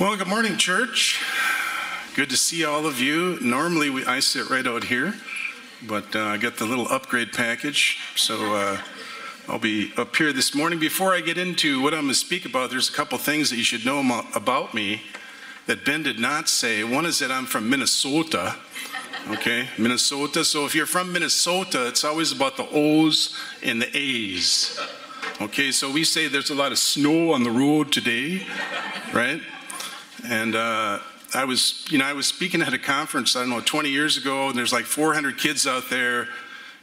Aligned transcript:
Well, 0.00 0.16
good 0.16 0.26
morning, 0.26 0.56
church. 0.56 1.22
Good 2.16 2.30
to 2.30 2.36
see 2.36 2.64
all 2.64 2.86
of 2.86 2.98
you. 2.98 3.38
Normally, 3.42 3.90
we, 3.90 4.06
I 4.06 4.20
sit 4.20 4.48
right 4.48 4.66
out 4.66 4.84
here, 4.84 5.14
but 5.86 6.16
uh, 6.16 6.24
I 6.24 6.38
got 6.38 6.56
the 6.56 6.64
little 6.64 6.88
upgrade 6.88 7.32
package, 7.32 7.98
so 8.16 8.54
uh, 8.54 8.78
I'll 9.48 9.58
be 9.58 9.92
up 9.98 10.16
here 10.16 10.32
this 10.32 10.54
morning. 10.54 10.78
Before 10.78 11.12
I 11.12 11.20
get 11.20 11.36
into 11.36 11.82
what 11.82 11.92
I'm 11.92 12.04
going 12.04 12.08
to 12.08 12.14
speak 12.14 12.46
about, 12.46 12.70
there's 12.70 12.88
a 12.88 12.92
couple 12.92 13.18
things 13.18 13.50
that 13.50 13.56
you 13.56 13.64
should 13.64 13.84
know 13.84 14.00
about 14.34 14.72
me 14.72 15.02
that 15.66 15.84
Ben 15.84 16.02
did 16.02 16.18
not 16.18 16.48
say. 16.48 16.82
One 16.82 17.04
is 17.04 17.18
that 17.18 17.30
I'm 17.30 17.44
from 17.44 17.68
Minnesota. 17.68 18.56
Okay, 19.28 19.68
Minnesota. 19.76 20.42
So 20.42 20.64
if 20.64 20.74
you're 20.74 20.86
from 20.86 21.12
Minnesota, 21.12 21.86
it's 21.86 22.02
always 22.02 22.32
about 22.32 22.56
the 22.56 22.66
O's 22.72 23.36
and 23.62 23.82
the 23.82 23.94
A's. 23.94 24.80
Okay, 25.42 25.70
so 25.70 25.92
we 25.92 26.02
say 26.02 26.28
there's 26.28 26.50
a 26.50 26.54
lot 26.54 26.72
of 26.72 26.78
snow 26.78 27.32
on 27.32 27.42
the 27.42 27.50
road 27.50 27.92
today, 27.92 28.46
right? 29.12 29.42
And 30.24 30.54
uh, 30.54 31.00
I 31.34 31.44
was, 31.44 31.84
you 31.90 31.98
know, 31.98 32.04
I 32.04 32.12
was 32.12 32.26
speaking 32.26 32.62
at 32.62 32.72
a 32.72 32.78
conference, 32.78 33.34
I 33.34 33.40
don't 33.40 33.50
know, 33.50 33.60
20 33.60 33.88
years 33.88 34.16
ago, 34.16 34.48
and 34.48 34.56
there's 34.56 34.72
like 34.72 34.84
400 34.84 35.38
kids 35.38 35.66
out 35.66 35.88
there, 35.90 36.28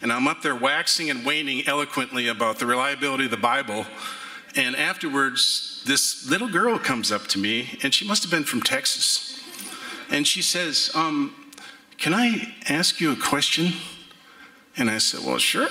and 0.01 0.11
I'm 0.11 0.27
up 0.27 0.41
there 0.41 0.55
waxing 0.55 1.09
and 1.09 1.25
waning 1.25 1.67
eloquently 1.67 2.27
about 2.27 2.59
the 2.59 2.65
reliability 2.65 3.25
of 3.25 3.31
the 3.31 3.37
Bible. 3.37 3.85
And 4.55 4.75
afterwards, 4.75 5.83
this 5.85 6.29
little 6.29 6.49
girl 6.49 6.79
comes 6.79 7.11
up 7.11 7.27
to 7.27 7.39
me, 7.39 7.77
and 7.83 7.93
she 7.93 8.05
must 8.07 8.23
have 8.23 8.31
been 8.31 8.43
from 8.43 8.61
Texas. 8.61 9.39
And 10.09 10.27
she 10.27 10.41
says, 10.41 10.91
um, 10.95 11.35
Can 11.97 12.13
I 12.13 12.55
ask 12.67 12.99
you 12.99 13.11
a 13.11 13.15
question? 13.15 13.73
And 14.75 14.89
I 14.89 14.97
said, 14.97 15.21
Well, 15.25 15.37
sure. 15.37 15.69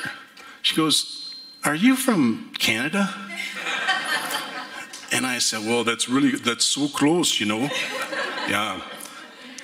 She 0.63 0.77
goes, 0.77 1.35
Are 1.65 1.75
you 1.75 1.97
from 1.97 2.53
Canada? 2.59 3.13
And 5.19 5.27
I 5.27 5.39
said, 5.39 5.67
Well, 5.67 5.83
that's 5.83 6.09
really, 6.09 6.31
that's 6.31 6.65
so 6.65 6.87
close, 6.87 7.41
you 7.41 7.47
know? 7.47 7.63
yeah. 8.49 8.81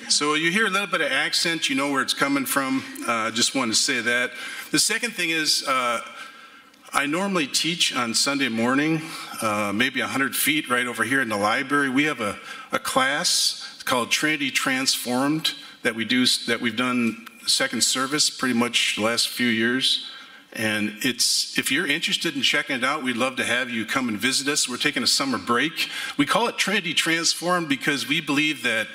So 0.09 0.33
you 0.33 0.51
hear 0.51 0.67
a 0.67 0.69
little 0.69 0.85
bit 0.85 0.99
of 0.99 1.09
accent, 1.09 1.69
you 1.69 1.77
know 1.77 1.93
where 1.93 2.01
it's 2.01 2.13
coming 2.13 2.45
from. 2.45 2.83
I 3.07 3.27
uh, 3.27 3.31
just 3.31 3.55
want 3.55 3.71
to 3.71 3.75
say 3.75 4.01
that. 4.01 4.31
The 4.71 4.79
second 4.79 5.11
thing 5.11 5.29
is, 5.29 5.63
uh, 5.65 6.01
I 6.91 7.05
normally 7.05 7.47
teach 7.47 7.95
on 7.95 8.13
Sunday 8.13 8.49
morning, 8.49 9.01
uh, 9.41 9.71
maybe 9.73 10.01
100 10.01 10.35
feet 10.35 10.69
right 10.69 10.87
over 10.87 11.05
here 11.05 11.21
in 11.21 11.29
the 11.29 11.37
library. 11.37 11.89
We 11.89 12.03
have 12.03 12.19
a, 12.19 12.37
a 12.73 12.79
class 12.79 13.81
called 13.85 14.11
Trinity 14.11 14.51
Transformed 14.51 15.53
that 15.83 15.95
we 15.95 16.03
do 16.03 16.25
that 16.47 16.59
we've 16.59 16.75
done 16.75 17.27
second 17.47 17.81
service 17.81 18.29
pretty 18.29 18.55
much 18.55 18.97
the 18.97 19.03
last 19.03 19.29
few 19.29 19.47
years. 19.47 20.05
And 20.55 20.97
it's 21.01 21.57
if 21.57 21.69
you're 21.69 21.85
interested 21.85 22.35
in 22.35 22.41
checking 22.41 22.77
it 22.77 22.83
out, 22.83 23.03
we'd 23.03 23.17
love 23.17 23.35
to 23.37 23.43
have 23.43 23.69
you 23.69 23.85
come 23.85 24.07
and 24.07 24.17
visit 24.17 24.47
us. 24.47 24.69
We're 24.69 24.77
taking 24.77 25.03
a 25.03 25.07
summer 25.07 25.37
break. 25.37 25.89
We 26.17 26.25
call 26.25 26.47
it 26.47 26.57
Trinity 26.57 26.93
Transformed 26.93 27.67
because 27.67 28.07
we 28.07 28.21
believe 28.21 28.63
that 28.63 28.87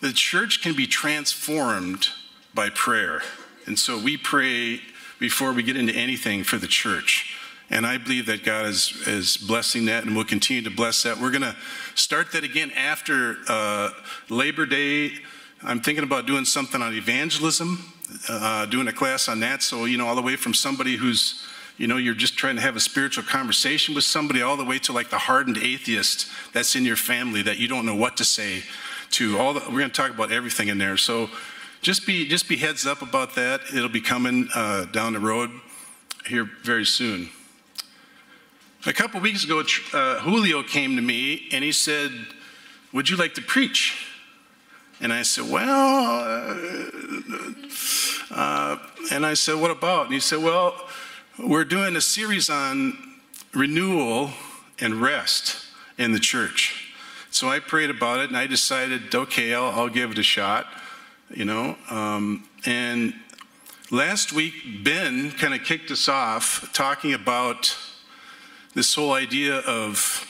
the 0.00 0.12
church 0.12 0.62
can 0.62 0.76
be 0.76 0.86
transformed 0.86 2.08
by 2.54 2.70
prayer. 2.70 3.22
And 3.66 3.78
so 3.78 3.98
we 3.98 4.16
pray 4.16 4.80
before 5.18 5.52
we 5.52 5.62
get 5.62 5.76
into 5.76 5.92
anything 5.92 6.44
for 6.44 6.56
the 6.56 6.68
church. 6.68 7.36
And 7.68 7.84
I 7.86 7.98
believe 7.98 8.26
that 8.26 8.44
God 8.44 8.66
is, 8.66 8.92
is 9.06 9.36
blessing 9.36 9.86
that 9.86 10.04
and 10.04 10.16
will 10.16 10.24
continue 10.24 10.62
to 10.62 10.70
bless 10.70 11.02
that. 11.02 11.18
We're 11.18 11.30
going 11.30 11.42
to 11.42 11.56
start 11.94 12.32
that 12.32 12.42
again 12.42 12.70
after 12.76 13.36
uh, 13.48 13.90
Labor 14.28 14.66
Day. 14.66 15.12
I'm 15.62 15.80
thinking 15.80 16.04
about 16.04 16.26
doing 16.26 16.44
something 16.44 16.80
on 16.80 16.94
evangelism 16.94 17.89
uh, 18.28 18.66
doing 18.66 18.88
a 18.88 18.92
class 18.92 19.28
on 19.28 19.40
that. 19.40 19.62
So, 19.62 19.84
you 19.84 19.98
know, 19.98 20.06
all 20.06 20.16
the 20.16 20.22
way 20.22 20.36
from 20.36 20.54
somebody 20.54 20.96
who's, 20.96 21.42
you 21.76 21.86
know, 21.86 21.96
you're 21.96 22.14
just 22.14 22.36
trying 22.36 22.56
to 22.56 22.62
have 22.62 22.76
a 22.76 22.80
spiritual 22.80 23.24
conversation 23.24 23.94
with 23.94 24.04
somebody, 24.04 24.42
all 24.42 24.56
the 24.56 24.64
way 24.64 24.78
to 24.80 24.92
like 24.92 25.10
the 25.10 25.18
hardened 25.18 25.58
atheist 25.58 26.28
that's 26.52 26.76
in 26.76 26.84
your 26.84 26.96
family 26.96 27.42
that 27.42 27.58
you 27.58 27.68
don't 27.68 27.86
know 27.86 27.94
what 27.94 28.16
to 28.18 28.24
say 28.24 28.62
to. 29.12 29.38
All 29.38 29.54
the, 29.54 29.60
we're 29.60 29.78
going 29.78 29.90
to 29.90 29.96
talk 29.96 30.10
about 30.10 30.32
everything 30.32 30.68
in 30.68 30.78
there. 30.78 30.96
So, 30.96 31.30
just 31.82 32.06
be 32.06 32.28
just 32.28 32.48
be 32.48 32.56
heads 32.56 32.86
up 32.86 33.00
about 33.00 33.34
that. 33.36 33.62
It'll 33.74 33.88
be 33.88 34.02
coming 34.02 34.48
uh, 34.54 34.84
down 34.86 35.14
the 35.14 35.20
road 35.20 35.50
here 36.26 36.48
very 36.62 36.84
soon. 36.84 37.30
A 38.86 38.92
couple 38.92 39.20
weeks 39.20 39.44
ago, 39.44 39.62
uh, 39.92 40.20
Julio 40.20 40.62
came 40.62 40.96
to 40.96 41.02
me 41.02 41.48
and 41.52 41.64
he 41.64 41.72
said, 41.72 42.10
"Would 42.92 43.08
you 43.08 43.16
like 43.16 43.34
to 43.34 43.42
preach?" 43.42 44.09
And 45.00 45.12
I 45.12 45.22
said, 45.22 45.50
Well, 45.50 46.20
uh, 46.30 47.52
uh, 48.30 48.78
and 49.12 49.24
I 49.24 49.34
said, 49.34 49.60
What 49.60 49.70
about? 49.70 50.06
And 50.06 50.14
he 50.14 50.20
said, 50.20 50.42
Well, 50.42 50.74
we're 51.38 51.64
doing 51.64 51.96
a 51.96 52.00
series 52.00 52.50
on 52.50 52.96
renewal 53.54 54.30
and 54.78 55.00
rest 55.00 55.56
in 55.98 56.12
the 56.12 56.18
church. 56.18 56.94
So 57.30 57.48
I 57.48 57.60
prayed 57.60 57.90
about 57.90 58.20
it 58.20 58.28
and 58.28 58.36
I 58.36 58.46
decided, 58.46 59.14
okay, 59.14 59.54
I'll, 59.54 59.70
I'll 59.70 59.88
give 59.88 60.10
it 60.10 60.18
a 60.18 60.22
shot, 60.22 60.66
you 61.30 61.44
know. 61.44 61.76
Um, 61.88 62.48
and 62.66 63.14
last 63.90 64.32
week, 64.32 64.54
Ben 64.82 65.30
kind 65.30 65.54
of 65.54 65.62
kicked 65.64 65.90
us 65.90 66.08
off 66.08 66.70
talking 66.72 67.14
about 67.14 67.76
this 68.74 68.94
whole 68.94 69.12
idea 69.12 69.58
of 69.58 70.26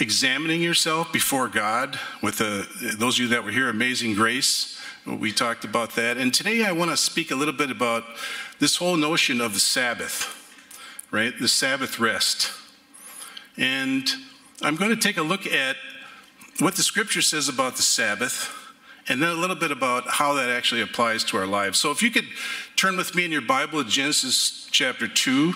examining 0.00 0.62
yourself 0.62 1.12
before 1.12 1.48
God 1.48 1.98
with 2.22 2.38
the, 2.38 2.66
those 2.98 3.16
of 3.16 3.22
you 3.22 3.28
that 3.28 3.44
were 3.44 3.50
here, 3.50 3.68
Amazing 3.68 4.14
Grace. 4.14 4.80
We 5.06 5.32
talked 5.32 5.64
about 5.64 5.94
that. 5.96 6.16
And 6.16 6.32
today 6.32 6.64
I 6.64 6.72
want 6.72 6.90
to 6.90 6.96
speak 6.96 7.30
a 7.30 7.34
little 7.34 7.54
bit 7.54 7.70
about 7.70 8.04
this 8.58 8.76
whole 8.76 8.96
notion 8.96 9.40
of 9.40 9.54
the 9.54 9.60
Sabbath, 9.60 10.26
right? 11.10 11.32
The 11.38 11.48
Sabbath 11.48 11.98
rest. 11.98 12.50
And 13.56 14.08
I'm 14.62 14.76
going 14.76 14.90
to 14.90 14.96
take 14.96 15.16
a 15.16 15.22
look 15.22 15.46
at 15.46 15.76
what 16.58 16.76
the 16.76 16.82
scripture 16.82 17.22
says 17.22 17.48
about 17.48 17.76
the 17.76 17.82
Sabbath 17.82 18.50
and 19.08 19.22
then 19.22 19.28
a 19.28 19.34
little 19.34 19.56
bit 19.56 19.70
about 19.70 20.08
how 20.08 20.34
that 20.34 20.48
actually 20.48 20.80
applies 20.80 21.24
to 21.24 21.36
our 21.36 21.46
lives. 21.46 21.78
So 21.78 21.90
if 21.90 22.02
you 22.02 22.10
could 22.10 22.26
turn 22.76 22.96
with 22.96 23.14
me 23.14 23.24
in 23.24 23.30
your 23.30 23.42
Bible 23.42 23.84
to 23.84 23.88
Genesis 23.88 24.66
chapter 24.70 25.06
2. 25.06 25.54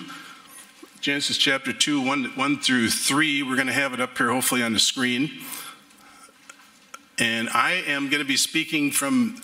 Genesis 1.01 1.37
chapter 1.37 1.71
2, 1.71 2.01
1, 2.01 2.23
1 2.35 2.59
through 2.59 2.89
3. 2.89 3.43
We're 3.43 3.55
going 3.55 3.67
to 3.67 3.73
have 3.73 3.93
it 3.93 4.01
up 4.01 4.17
here, 4.17 4.31
hopefully, 4.31 4.61
on 4.61 4.73
the 4.73 4.79
screen. 4.79 5.31
And 7.17 7.47
I 7.51 7.83
am 7.87 8.09
going 8.09 8.21
to 8.21 8.27
be 8.27 8.35
speaking 8.35 8.91
from 8.91 9.41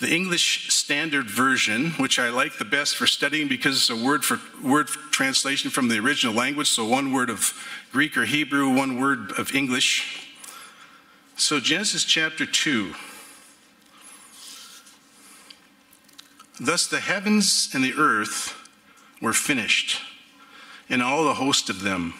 the 0.00 0.08
English 0.08 0.72
Standard 0.72 1.28
Version, 1.28 1.90
which 1.98 2.18
I 2.18 2.30
like 2.30 2.56
the 2.56 2.64
best 2.64 2.96
for 2.96 3.06
studying 3.06 3.48
because 3.48 3.76
it's 3.76 3.90
a 3.90 4.02
word 4.02 4.24
for 4.24 4.40
word 4.66 4.86
translation 5.10 5.68
from 5.68 5.88
the 5.88 5.98
original 5.98 6.32
language. 6.32 6.70
So 6.70 6.86
one 6.86 7.12
word 7.12 7.28
of 7.28 7.52
Greek 7.92 8.16
or 8.16 8.24
Hebrew, 8.24 8.70
one 8.74 8.98
word 8.98 9.32
of 9.38 9.54
English. 9.54 10.26
So 11.36 11.60
Genesis 11.60 12.04
chapter 12.04 12.46
2. 12.46 12.94
Thus 16.58 16.86
the 16.86 17.00
heavens 17.00 17.68
and 17.74 17.84
the 17.84 17.92
earth 17.92 18.54
were 19.20 19.34
finished 19.34 20.00
and 20.88 21.02
all 21.02 21.24
the 21.24 21.34
host 21.34 21.68
of 21.70 21.82
them. 21.82 22.14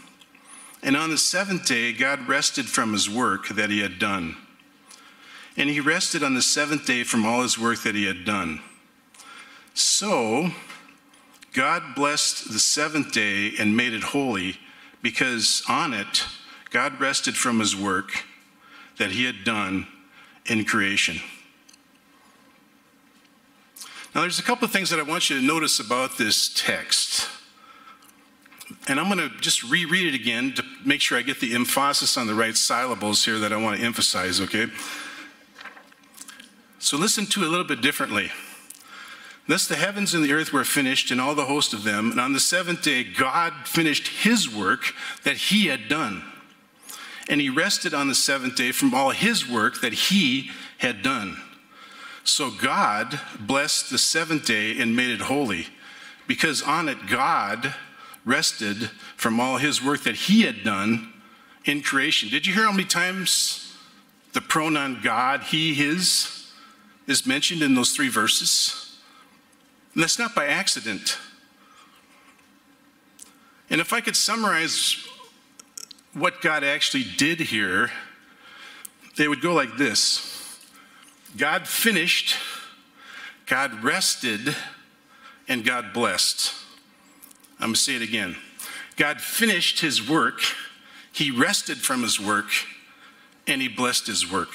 And 0.83 0.97
on 0.97 1.11
the 1.11 1.19
seventh 1.19 1.67
day, 1.67 1.93
God 1.93 2.29
rested 2.29 2.67
from 2.67 2.93
his 2.93 3.11
work 3.11 3.49
that 3.49 3.71
he 3.71 3.81
had 3.81 3.99
done. 3.99 4.37
And 5.56 5.69
he 5.69 5.81
rested 5.81 6.23
on 6.23 6.34
the 6.34 6.43
seventh 6.43 6.87
day 6.87 7.03
from 7.03 7.27
all 7.27 7.43
his 7.43 7.59
work 7.59 7.83
that 7.83 7.95
he 7.95 8.05
had 8.05 8.25
done. 8.25 8.61
So, 9.75 10.51
God 11.53 11.95
blessed 11.97 12.53
the 12.53 12.61
seventh 12.61 13.12
day 13.12 13.53
and 13.59 13.77
made 13.77 13.93
it 13.93 14.03
holy, 14.03 14.57
because 15.03 15.62
on 15.69 15.93
it, 15.95 16.25
God 16.71 17.01
rested 17.01 17.37
from 17.37 17.59
his 17.59 17.75
work 17.75 18.25
that 18.99 19.11
he 19.12 19.25
had 19.25 19.45
done 19.45 19.87
in 20.47 20.65
creation. 20.65 21.21
Now, 24.15 24.23
there's 24.23 24.39
a 24.39 24.43
couple 24.43 24.65
of 24.65 24.71
things 24.71 24.91
that 24.91 24.99
I 24.99 25.03
want 25.03 25.31
you 25.31 25.41
to 25.41 25.45
notice 25.45 25.81
about 25.81 26.19
this 26.19 26.53
text 26.55 27.28
and 28.88 28.99
I'm 28.99 29.15
going 29.15 29.19
to 29.19 29.37
just 29.41 29.62
reread 29.62 30.06
it 30.06 30.15
again 30.15 30.54
to 30.54 30.65
make 30.84 31.00
sure 31.00 31.19
I 31.19 31.22
get 31.22 31.41
the 31.41 31.54
emphasis 31.54 32.16
on 32.16 32.26
the 32.26 32.34
right 32.34 32.56
syllables 32.56 33.25
here 33.25 33.39
that 33.39 33.53
I 33.53 33.57
want 33.57 33.78
to 33.78 33.84
emphasize, 33.84 34.41
okay? 34.41 34.66
So 36.78 36.97
listen 36.97 37.27
to 37.27 37.42
it 37.42 37.47
a 37.47 37.51
little 37.51 37.66
bit 37.66 37.83
differently. 37.83 38.30
Thus 39.47 39.66
the 39.66 39.77
heavens 39.77 40.15
and 40.15 40.24
the 40.24 40.33
earth 40.33 40.53
were 40.53 40.65
finished, 40.65 41.10
and 41.10 41.21
all 41.21 41.34
the 41.34 41.47
host 41.47 41.72
of 41.72 41.83
them. 41.84 42.10
And 42.10 42.21
on 42.21 42.33
the 42.33 42.41
seventh 42.41 42.83
day, 42.83 43.04
God 43.04 43.53
finished 43.65 44.09
his 44.09 44.53
work 44.53 44.92
that 45.24 45.36
he 45.36 45.66
had 45.66 45.89
done. 45.89 46.22
And 47.28 47.41
he 47.41 47.51
rested 47.51 47.95
on 47.95 48.09
the 48.09 48.15
seventh 48.15 48.57
day 48.57 48.72
from 48.72 48.95
all 48.95 49.10
his 49.10 49.48
work 49.48 49.80
that 49.80 49.92
he 49.92 50.51
had 50.78 51.03
done. 51.03 51.36
So 52.24 52.51
God 52.51 53.21
blessed 53.41 53.91
the 53.91 53.98
seventh 53.98 54.47
day 54.47 54.78
and 54.78 54.95
made 54.95 55.10
it 55.10 55.22
holy, 55.22 55.66
because 56.27 56.63
on 56.63 56.89
it 56.89 57.07
God 57.07 57.74
rested 58.28 58.91
from 59.16 59.41
all 59.41 59.57
his 59.57 59.83
work 59.83 60.03
that 60.03 60.15
he 60.15 60.42
had 60.42 60.63
done 60.63 61.13
in 61.65 61.80
creation. 61.80 62.28
Did 62.28 62.47
you 62.47 62.53
hear 62.53 62.65
how 62.65 62.72
many 62.72 62.84
times 62.84 63.75
the 64.34 64.41
pronoun 64.42 65.01
God, 65.03 65.42
he, 65.42 65.72
his, 65.72 66.51
is 67.07 67.27
mentioned 67.27 67.63
in 67.63 67.75
those 67.75 67.92
three 67.92 68.10
verses? 68.10 68.98
And 69.95 70.03
that's 70.03 70.19
not 70.19 70.34
by 70.34 70.47
accident. 70.47 71.19
And 73.71 73.80
if 73.80 73.92
I 73.92 74.01
could 74.01 74.16
summarize 74.16 75.07
what 76.13 76.42
God 76.42 76.65
actually 76.65 77.04
did 77.16 77.41
here, 77.41 77.91
they 79.16 79.27
would 79.27 79.41
go 79.41 79.54
like 79.54 79.77
this 79.77 80.60
God 81.36 81.66
finished, 81.66 82.36
God 83.47 83.83
rested, 83.83 84.54
and 85.48 85.65
God 85.65 85.92
blessed. 85.95 86.54
I'm 87.60 87.69
going 87.69 87.75
to 87.75 87.81
say 87.81 87.97
it 87.97 88.03
again. 88.03 88.37
God 88.97 89.21
finished 89.21 89.81
his 89.81 90.09
work, 90.09 90.41
he 91.13 91.31
rested 91.31 91.78
from 91.78 92.03
his 92.03 92.21
work, 92.21 92.51
and 93.47 93.60
he 93.60 93.69
blessed 93.69 94.07
his 94.07 94.31
work. 94.31 94.51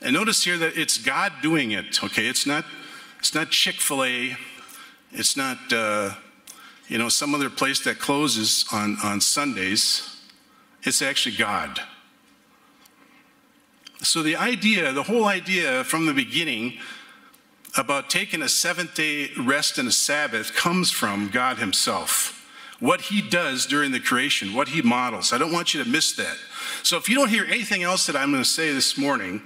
And 0.00 0.14
notice 0.14 0.44
here 0.44 0.58
that 0.58 0.76
it's 0.76 0.98
God 0.98 1.32
doing 1.42 1.72
it, 1.72 2.02
okay? 2.04 2.26
It's 2.26 2.46
not, 2.46 2.64
it's 3.18 3.34
not 3.34 3.50
Chick 3.50 3.76
fil 3.76 4.04
A, 4.04 4.36
it's 5.12 5.36
not, 5.36 5.58
uh, 5.72 6.14
you 6.88 6.98
know, 6.98 7.08
some 7.08 7.34
other 7.34 7.50
place 7.50 7.80
that 7.80 7.98
closes 7.98 8.64
on, 8.72 8.96
on 9.02 9.20
Sundays. 9.20 10.16
It's 10.84 11.02
actually 11.02 11.36
God. 11.36 11.80
So 14.02 14.22
the 14.22 14.36
idea, 14.36 14.92
the 14.92 15.02
whole 15.02 15.24
idea 15.24 15.82
from 15.84 16.06
the 16.06 16.14
beginning 16.14 16.78
about 17.76 18.08
taking 18.08 18.42
a 18.42 18.48
seventh 18.48 18.94
day 18.94 19.30
rest 19.38 19.78
and 19.78 19.88
a 19.88 19.92
Sabbath 19.92 20.54
comes 20.54 20.90
from 20.90 21.28
God 21.28 21.58
Himself. 21.58 22.32
What 22.80 23.02
He 23.02 23.22
does 23.22 23.66
during 23.66 23.92
the 23.92 24.00
creation, 24.00 24.54
what 24.54 24.68
He 24.68 24.82
models. 24.82 25.32
I 25.32 25.38
don't 25.38 25.52
want 25.52 25.74
you 25.74 25.82
to 25.82 25.88
miss 25.88 26.12
that. 26.16 26.36
So 26.82 26.96
if 26.96 27.08
you 27.08 27.14
don't 27.14 27.28
hear 27.28 27.44
anything 27.44 27.82
else 27.82 28.06
that 28.06 28.16
I'm 28.16 28.30
going 28.30 28.42
to 28.42 28.48
say 28.48 28.72
this 28.72 28.98
morning, 28.98 29.42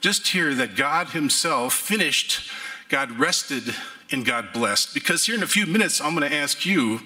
just 0.00 0.28
hear 0.28 0.54
that 0.54 0.76
God 0.76 1.08
Himself 1.08 1.74
finished, 1.74 2.50
God 2.88 3.12
rested, 3.12 3.74
and 4.10 4.24
God 4.24 4.52
blessed. 4.52 4.94
Because 4.94 5.26
here 5.26 5.34
in 5.34 5.42
a 5.42 5.48
few 5.48 5.66
minutes, 5.66 6.00
I'm 6.00 6.14
going 6.14 6.28
to 6.28 6.36
ask 6.36 6.64
you 6.64 7.00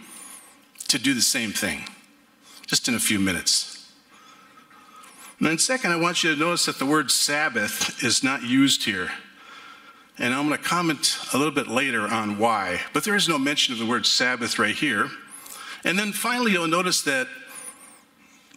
to 0.89 0.99
do 0.99 1.15
the 1.15 1.23
same 1.23 1.53
thing, 1.53 1.85
just 2.67 2.89
in 2.89 2.94
a 2.94 3.00
few 3.00 3.19
minutes. 3.19 3.93
And 5.39 5.49
then, 5.49 5.59
second, 5.59 5.91
I 5.91 5.97
want 5.97 6.23
you 6.23 6.33
to 6.35 6.39
notice 6.39 6.67
that 6.67 6.79
the 6.79 6.87
word 6.87 7.11
Sabbath 7.11 8.05
is 8.05 8.23
not 8.23 8.43
used 8.43 8.85
here. 8.85 9.11
And 10.19 10.35
I'm 10.35 10.47
going 10.47 10.59
to 10.59 10.64
comment 10.64 11.19
a 11.32 11.38
little 11.38 11.55
bit 11.55 11.69
later 11.69 12.03
on 12.03 12.38
why. 12.38 12.82
But 12.93 13.05
there 13.05 13.17
is 13.17 13.29
no 13.29 13.38
mention 13.38 13.73
of 13.73 13.79
the 13.79 13.87
word 13.87 14.06
Sabbath 14.06 14.59
right 14.59 14.75
here. 14.75 15.09
And 15.85 15.99
then 15.99 16.12
finally, 16.12 16.53
you'll 16.53 16.69
notice 16.69 17.03
that 17.03 17.29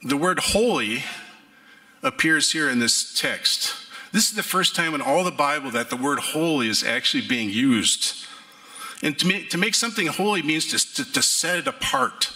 the 0.04 0.18
word 0.18 0.40
holy 0.40 1.04
appears 2.04 2.52
here 2.52 2.69
in 2.69 2.80
this 2.80 3.19
text. 3.19 3.74
This 4.12 4.30
is 4.30 4.36
the 4.36 4.44
first 4.44 4.75
time 4.75 4.94
in 4.94 5.02
all 5.02 5.24
the 5.24 5.31
Bible 5.31 5.72
that 5.72 5.90
the 5.90 5.96
word 5.96 6.19
holy 6.19 6.68
is 6.68 6.84
actually 6.84 7.28
being 7.28 7.50
used. 7.50 8.25
And 9.01 9.18
to 9.19 9.28
make, 9.28 9.50
to 9.50 9.58
make 9.58 9.75
something 9.75 10.08
holy 10.08 10.42
means 10.42 10.68
to, 10.68 11.04
to, 11.04 11.13
to 11.13 11.22
set 11.22 11.58
it 11.58 11.68
apart, 11.68 12.31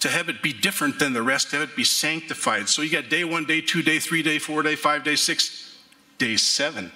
to 0.00 0.08
have 0.08 0.28
it 0.28 0.42
be 0.42 0.52
different 0.52 0.98
than 0.98 1.12
the 1.12 1.22
rest, 1.22 1.50
to 1.50 1.56
have 1.56 1.70
it 1.70 1.76
be 1.76 1.84
sanctified. 1.84 2.68
So 2.68 2.82
you 2.82 2.90
got 2.90 3.08
day 3.08 3.24
one, 3.24 3.44
day 3.44 3.60
two, 3.60 3.82
day 3.82 3.98
three, 3.98 4.22
day 4.22 4.38
four, 4.38 4.62
day 4.62 4.74
five, 4.74 5.04
day 5.04 5.16
six, 5.16 5.78
day 6.18 6.36
seven. 6.36 6.90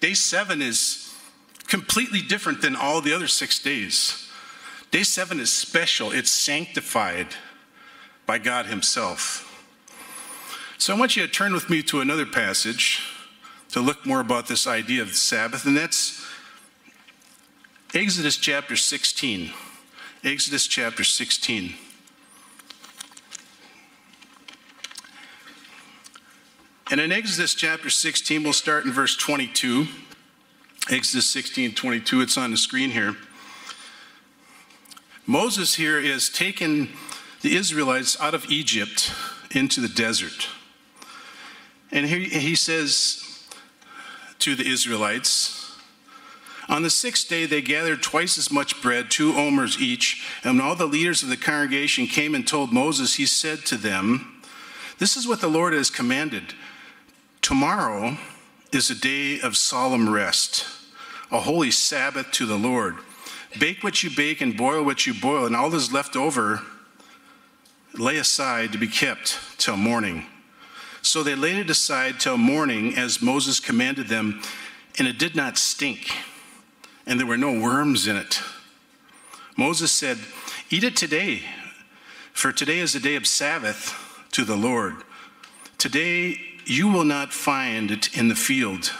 Day 0.00 0.14
seven 0.14 0.60
is 0.60 1.14
completely 1.66 2.20
different 2.20 2.62
than 2.62 2.76
all 2.76 3.00
the 3.00 3.12
other 3.12 3.26
six 3.26 3.58
days. 3.58 4.28
Day 4.90 5.02
seven 5.02 5.40
is 5.40 5.52
special, 5.52 6.12
it's 6.12 6.30
sanctified 6.30 7.28
by 8.26 8.38
God 8.38 8.66
Himself. 8.66 9.42
So 10.78 10.94
I 10.94 10.98
want 10.98 11.16
you 11.16 11.26
to 11.26 11.32
turn 11.32 11.52
with 11.52 11.70
me 11.70 11.82
to 11.84 12.00
another 12.00 12.26
passage 12.26 13.02
to 13.70 13.80
look 13.80 14.06
more 14.06 14.20
about 14.20 14.46
this 14.46 14.66
idea 14.66 15.02
of 15.02 15.08
the 15.08 15.14
Sabbath, 15.14 15.66
and 15.66 15.76
that's 15.76 16.24
Exodus 17.94 18.36
chapter 18.36 18.76
16. 18.76 19.52
Exodus 20.22 20.66
chapter 20.66 21.02
16. 21.02 21.74
And 26.88 27.00
in 27.00 27.10
Exodus 27.10 27.52
chapter 27.52 27.90
16, 27.90 28.44
we'll 28.44 28.52
start 28.52 28.84
in 28.84 28.92
verse 28.92 29.16
22. 29.16 29.88
Exodus 30.88 31.28
16, 31.30 31.74
22, 31.74 32.20
it's 32.20 32.38
on 32.38 32.52
the 32.52 32.56
screen 32.56 32.90
here. 32.90 33.16
Moses 35.26 35.74
here 35.74 35.98
is 35.98 36.28
taking 36.28 36.90
the 37.42 37.56
Israelites 37.56 38.16
out 38.20 38.34
of 38.34 38.48
Egypt 38.52 39.12
into 39.50 39.80
the 39.80 39.88
desert. 39.88 40.46
And 41.90 42.06
he, 42.06 42.26
he 42.26 42.54
says 42.54 43.44
to 44.38 44.54
the 44.54 44.70
Israelites, 44.70 45.76
on 46.68 46.84
the 46.84 46.90
sixth 46.90 47.28
day, 47.28 47.46
they 47.46 47.62
gathered 47.62 48.00
twice 48.00 48.38
as 48.38 48.52
much 48.52 48.80
bread, 48.80 49.10
two 49.10 49.32
omers 49.34 49.80
each. 49.80 50.24
And 50.44 50.58
when 50.58 50.66
all 50.66 50.76
the 50.76 50.86
leaders 50.86 51.24
of 51.24 51.30
the 51.30 51.36
congregation 51.36 52.06
came 52.06 52.32
and 52.32 52.46
told 52.46 52.72
Moses, 52.72 53.16
he 53.16 53.26
said 53.26 53.66
to 53.66 53.76
them, 53.76 54.40
This 54.98 55.16
is 55.16 55.26
what 55.26 55.40
the 55.40 55.48
Lord 55.48 55.72
has 55.72 55.90
commanded. 55.90 56.54
Tomorrow 57.46 58.16
is 58.72 58.90
a 58.90 58.94
day 58.96 59.38
of 59.38 59.56
solemn 59.56 60.12
rest, 60.12 60.66
a 61.30 61.38
holy 61.38 61.70
Sabbath 61.70 62.32
to 62.32 62.44
the 62.44 62.58
Lord. 62.58 62.96
Bake 63.60 63.84
what 63.84 64.02
you 64.02 64.10
bake 64.10 64.40
and 64.40 64.56
boil 64.56 64.82
what 64.82 65.06
you 65.06 65.14
boil, 65.14 65.46
and 65.46 65.54
all 65.54 65.70
that 65.70 65.76
is 65.76 65.92
left 65.92 66.16
over 66.16 66.62
lay 67.94 68.16
aside 68.16 68.72
to 68.72 68.78
be 68.78 68.88
kept 68.88 69.38
till 69.58 69.76
morning. 69.76 70.26
So 71.02 71.22
they 71.22 71.36
laid 71.36 71.58
it 71.58 71.70
aside 71.70 72.18
till 72.18 72.36
morning 72.36 72.96
as 72.98 73.22
Moses 73.22 73.60
commanded 73.60 74.08
them, 74.08 74.42
and 74.98 75.06
it 75.06 75.16
did 75.16 75.36
not 75.36 75.56
stink, 75.56 76.10
and 77.06 77.20
there 77.20 77.28
were 77.28 77.36
no 77.36 77.60
worms 77.60 78.08
in 78.08 78.16
it. 78.16 78.40
Moses 79.56 79.92
said, 79.92 80.18
Eat 80.68 80.82
it 80.82 80.96
today, 80.96 81.42
for 82.32 82.50
today 82.50 82.80
is 82.80 82.96
a 82.96 83.00
day 83.00 83.14
of 83.14 83.24
Sabbath 83.24 83.94
to 84.32 84.44
the 84.44 84.56
Lord. 84.56 84.96
Today 85.78 86.40
you 86.66 86.88
will 86.88 87.04
not 87.04 87.32
find 87.32 87.90
it 87.90 88.16
in 88.16 88.28
the 88.28 88.34
field. 88.34 88.92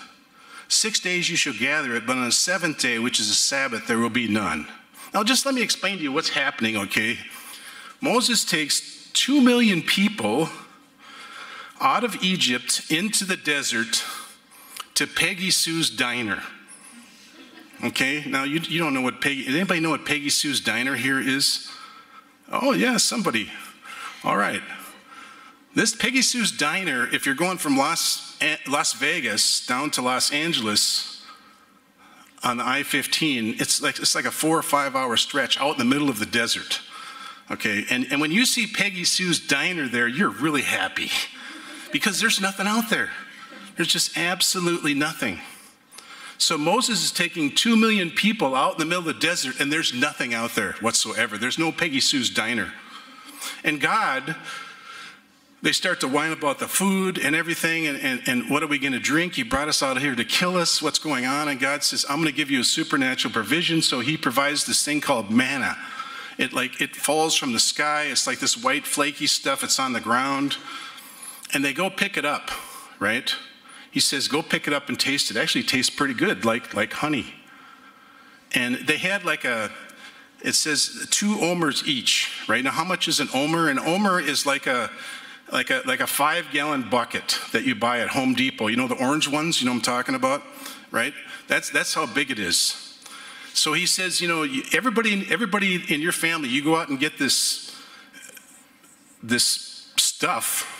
Six 0.69 0.99
days 0.99 1.29
you 1.29 1.37
shall 1.37 1.53
gather 1.53 1.95
it, 1.95 2.07
but 2.07 2.17
on 2.17 2.25
the 2.25 2.33
seventh 2.33 2.79
day, 2.79 2.99
which 2.99 3.21
is 3.21 3.29
a 3.31 3.35
Sabbath, 3.35 3.87
there 3.87 3.99
will 3.99 4.11
be 4.11 4.29
none. 4.29 4.67
Now, 5.13 5.23
just 5.23 5.47
let 5.47 5.55
me 5.55 5.63
explain 5.63 5.99
to 5.99 6.03
you 6.03 6.13
what's 6.13 6.31
happening, 6.31 6.77
okay? 6.77 7.19
Moses 8.01 8.45
takes 8.45 9.11
two 9.13 9.41
million 9.41 9.83
people 9.83 10.49
out 11.81 12.05
of 12.05 12.23
Egypt 12.23 12.91
into 12.91 13.25
the 13.25 13.37
desert 13.37 14.05
to 14.95 15.07
Peggy 15.07 15.51
Sue's 15.51 15.91
Diner. 15.91 16.43
Okay, 17.85 18.25
now 18.27 18.45
you, 18.45 18.61
you 18.61 18.79
don't 18.79 18.95
know 18.95 19.03
what 19.03 19.21
Peggy, 19.21 19.47
anybody 19.47 19.81
know 19.81 19.91
what 19.91 20.07
Peggy 20.07 20.31
Sue's 20.31 20.61
Diner 20.61 20.95
here 20.95 21.21
is? 21.21 21.71
Oh, 22.51 22.73
yeah, 22.73 22.97
somebody. 22.97 23.51
All 24.25 24.37
right. 24.37 24.63
This 25.77 25.95
Peggy 25.95 26.23
Sue's 26.23 26.53
Diner, 26.53 27.07
if 27.13 27.27
you're 27.27 27.35
going 27.35 27.59
from 27.59 27.77
Las, 27.77 28.35
Las 28.67 28.95
Vegas 28.95 29.67
down 29.67 29.91
to 29.91 30.01
Los 30.01 30.33
Angeles 30.33 31.23
on 32.43 32.57
the 32.57 32.67
I 32.67 32.83
15, 32.83 33.57
it's 33.59 33.83
like, 33.83 33.99
it's 33.99 34.15
like 34.15 34.25
a 34.25 34.31
four 34.31 34.57
or 34.59 34.63
five 34.63 34.97
hour 34.97 35.19
stretch 35.19 35.61
out 35.61 35.73
in 35.73 35.79
the 35.79 35.85
middle 35.85 36.09
of 36.09 36.19
the 36.19 36.25
desert. 36.25 36.81
Okay, 37.51 37.85
and, 37.91 38.07
and 38.11 38.23
when 38.23 38.31
you 38.31 38.47
see 38.47 38.67
Peggy 38.67 39.05
Sue's 39.05 39.39
Diner 39.39 39.87
there, 39.87 40.09
you're 40.09 40.31
really 40.31 40.63
happy 40.63 41.11
because 41.93 42.23
there's 42.23 42.41
nothing 42.41 42.67
out 42.67 42.89
there. 42.89 43.11
There's 43.77 43.89
just 43.89 44.17
absolutely 44.17 44.95
nothing. 44.95 45.41
So 46.39 46.57
Moses 46.57 47.05
is 47.05 47.13
taking 47.13 47.55
two 47.55 47.77
million 47.77 48.11
people 48.11 48.55
out 48.55 48.73
in 48.73 48.79
the 48.79 48.87
middle 48.87 49.07
of 49.07 49.15
the 49.15 49.27
desert, 49.27 49.61
and 49.61 49.71
there's 49.71 49.93
nothing 49.93 50.33
out 50.33 50.55
there 50.55 50.73
whatsoever. 50.81 51.37
There's 51.37 51.59
no 51.59 51.71
Peggy 51.71 52.01
Sue's 52.01 52.31
Diner. 52.31 52.73
And 53.63 53.79
God 53.79 54.37
they 55.67 55.73
start 55.73 55.99
to 55.99 56.07
whine 56.07 56.31
about 56.31 56.61
the 56.61 56.69
food 56.69 57.19
and 57.19 57.35
everything 57.35 57.89
and, 57.89 57.99
and, 57.99 58.23
and 58.29 58.49
what 58.49 58.63
are 58.63 58.69
we 58.69 58.79
going 58.79 58.93
to 58.93 59.01
drink? 59.01 59.35
He 59.35 59.43
brought 59.43 59.67
us 59.67 59.83
out 59.83 60.01
here 60.01 60.15
to 60.15 60.25
kill 60.25 60.57
us. 60.57 60.81
What's 60.81 61.01
going 61.01 61.27
on? 61.27 61.49
And 61.49 61.59
god 61.59 61.83
says 61.83 62.07
i'm 62.09 62.19
going 62.19 62.29
to 62.29 62.33
give 62.33 62.53
you 62.53 62.61
a 62.61 62.65
supernatural 62.65 63.35
provision. 63.35 63.83
So 63.83 63.99
he 63.99 64.17
provides 64.17 64.65
this 64.65 64.85
thing 64.85 65.01
called 65.01 65.29
manna. 65.29 65.77
It 66.39 66.53
like 66.53 66.81
it 66.81 66.95
falls 66.95 67.35
from 67.35 67.53
the 67.53 67.59
sky. 67.59 68.05
It's 68.05 68.29
like 68.29 68.39
this 68.39 68.57
white 68.57 68.87
flaky 68.87 69.27
stuff. 69.27 69.65
It's 69.65 69.81
on 69.81 69.93
the 69.93 70.01
ground. 70.01 70.57
And 71.53 71.65
they 71.65 71.73
go 71.73 71.91
pick 71.91 72.17
it 72.17 72.25
up 72.25 72.53
right? 73.01 73.35
He 73.91 73.99
says 73.99 74.29
go 74.29 74.43
pick 74.43 74.69
it 74.69 74.73
up 74.73 74.89
and 74.89 75.01
taste 75.01 75.33
it, 75.33 75.37
it 75.37 75.41
actually 75.41 75.65
tastes 75.65 75.91
pretty 75.91 76.15
good 76.15 76.45
like 76.45 76.75
like 76.75 76.93
honey. 76.93 77.35
And 78.55 78.77
they 78.87 78.99
had 78.99 79.25
like 79.25 79.45
a 79.45 79.73
it 80.45 80.55
says 80.55 81.09
two 81.11 81.41
omers 81.41 81.83
each 81.89 82.45
right? 82.49 82.63
Now 82.63 82.71
how 82.71 82.85
much 82.85 83.09
is 83.09 83.19
an 83.19 83.31
omer? 83.35 83.69
An 83.69 83.81
omer 83.81 84.21
is 84.21 84.47
like 84.47 84.69
a 84.69 84.93
like 85.53 85.71
a, 85.71 85.83
like 85.87 86.01
a 86.01 86.07
five 86.07 86.47
gallon 86.53 86.89
bucket 86.89 87.39
that 87.53 87.65
you 87.65 87.75
buy 87.75 88.01
at 88.01 88.09
Home 88.09 88.35
Depot. 88.35 88.67
You 88.67 88.77
know 88.77 88.89
the 88.89 89.03
orange 89.03 89.29
ones, 89.29 89.61
you 89.61 89.67
know 89.67 89.73
I'm 89.73 89.81
talking 89.81 90.15
about, 90.15 90.43
right? 90.91 91.15
That's, 91.49 91.71
that's 91.71 91.95
how 91.95 92.07
big 92.07 92.31
it 92.31 92.39
is. 92.39 92.83
So 93.55 93.73
he 93.73 93.87
says, 93.87 94.21
you 94.21 94.29
know, 94.29 94.47
everybody, 94.73 95.27
everybody 95.31 95.83
in 95.93 96.01
your 96.01 96.13
family, 96.13 96.49
you 96.49 96.63
go 96.63 96.77
out 96.77 96.89
and 96.89 96.99
get 96.99 97.19
this, 97.19 97.75
this 99.23 99.93
stuff 99.97 100.73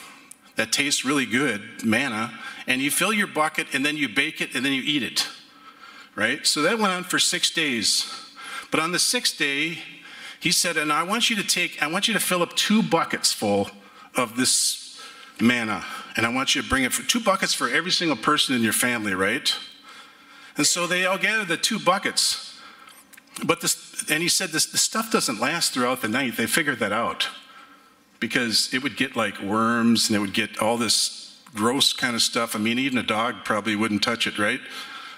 that 0.57 0.73
tastes 0.73 1.05
really 1.05 1.27
good, 1.27 1.85
manna, 1.85 2.33
and 2.67 2.83
you 2.83 2.91
fill 2.91 3.13
your 3.13 3.29
bucket 3.29 3.69
and 3.73 3.85
then 3.85 3.97
you 3.97 4.09
bake 4.09 4.41
it 4.41 4.55
and 4.55 4.65
then 4.65 4.73
you 4.73 4.83
eat 4.85 5.03
it, 5.03 5.27
right? 6.15 6.47
So 6.47 6.63
that 6.63 6.79
went 6.79 6.93
on 6.93 7.05
for 7.05 7.19
six 7.19 7.51
days. 7.51 8.13
But 8.71 8.81
on 8.81 8.93
the 8.93 8.99
sixth 8.99 9.39
day, 9.39 9.79
he 10.41 10.51
said, 10.51 10.77
and 10.77 10.93
I 10.93 11.03
want 11.03 11.31
you 11.31 11.37
to 11.37 11.47
take, 11.47 11.83
I 11.83 11.87
want 11.87 12.09
you 12.09 12.15
to 12.15 12.21
fill 12.21 12.43
up 12.43 12.55
two 12.57 12.83
buckets 12.83 13.33
full 13.33 13.71
of 14.17 14.37
this 14.37 15.01
manna, 15.41 15.85
and 16.17 16.25
I 16.25 16.31
want 16.31 16.55
you 16.55 16.63
to 16.63 16.69
bring 16.69 16.85
it 16.85 16.93
for 16.93 17.07
two 17.07 17.21
buckets 17.21 17.53
for 17.53 17.69
every 17.69 17.91
single 17.91 18.17
person 18.17 18.55
in 18.55 18.63
your 18.63 18.73
family, 18.73 19.15
right? 19.15 19.55
And 20.57 20.67
so 20.67 20.87
they 20.87 21.05
all 21.05 21.19
gathered 21.19 21.49
the 21.49 21.57
two 21.57 21.79
buckets. 21.79 22.59
But 23.45 23.61
this, 23.61 24.05
and 24.11 24.23
he 24.23 24.29
said, 24.29 24.51
this, 24.51 24.67
the 24.67 24.79
stuff 24.79 25.13
doesn't 25.13 25.41
last 25.41 25.75
throughout 25.75 26.01
the 26.01 26.09
night. 26.09 26.37
They 26.37 26.47
figured 26.47 26.79
that 26.79 26.93
out 26.93 27.29
because 28.19 28.73
it 28.73 28.83
would 28.83 28.97
get 28.97 29.15
like 29.15 29.41
worms 29.43 30.09
and 30.09 30.17
it 30.17 30.21
would 30.21 30.33
get 30.33 30.59
all 30.59 30.79
this 30.79 31.39
gross 31.55 31.93
kind 31.93 32.15
of 32.15 32.23
stuff. 32.23 32.57
I 32.57 32.59
mean, 32.59 32.79
even 32.79 32.99
a 32.99 33.03
dog 33.03 33.45
probably 33.45 33.77
wouldn't 33.77 34.03
touch 34.03 34.27
it, 34.27 34.39
right? 34.39 34.61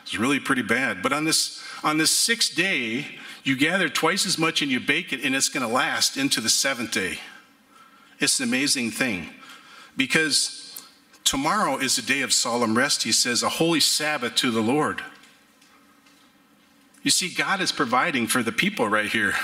It's 0.02 0.18
really 0.18 0.40
pretty 0.40 0.62
bad. 0.62 1.02
But 1.02 1.12
on 1.12 1.24
this 1.24 1.62
on 1.84 1.98
this 1.98 2.10
sixth 2.10 2.56
day, 2.56 3.06
you 3.44 3.56
gather 3.56 3.88
twice 3.88 4.26
as 4.26 4.36
much 4.36 4.62
and 4.62 4.70
you 4.70 4.80
bake 4.80 5.12
it, 5.12 5.24
and 5.24 5.36
it's 5.36 5.48
going 5.48 5.66
to 5.66 5.72
last 5.72 6.16
into 6.16 6.40
the 6.40 6.48
seventh 6.48 6.90
day. 6.90 7.20
It's 8.20 8.40
an 8.40 8.48
amazing 8.48 8.90
thing 8.90 9.28
because 9.96 10.82
tomorrow 11.25 11.76
is 11.76 11.98
a 11.98 12.02
day 12.02 12.22
of 12.22 12.32
solemn 12.32 12.76
rest, 12.76 13.04
he 13.04 13.12
says, 13.12 13.42
a 13.42 13.48
holy 13.48 13.80
Sabbath 13.80 14.34
to 14.37 14.50
the 14.50 14.60
Lord. 14.60 15.02
You 17.02 17.10
see, 17.10 17.32
God 17.32 17.60
is 17.60 17.70
providing 17.70 18.26
for 18.26 18.42
the 18.42 18.52
people 18.52 18.88
right 18.88 19.08
here. 19.08 19.34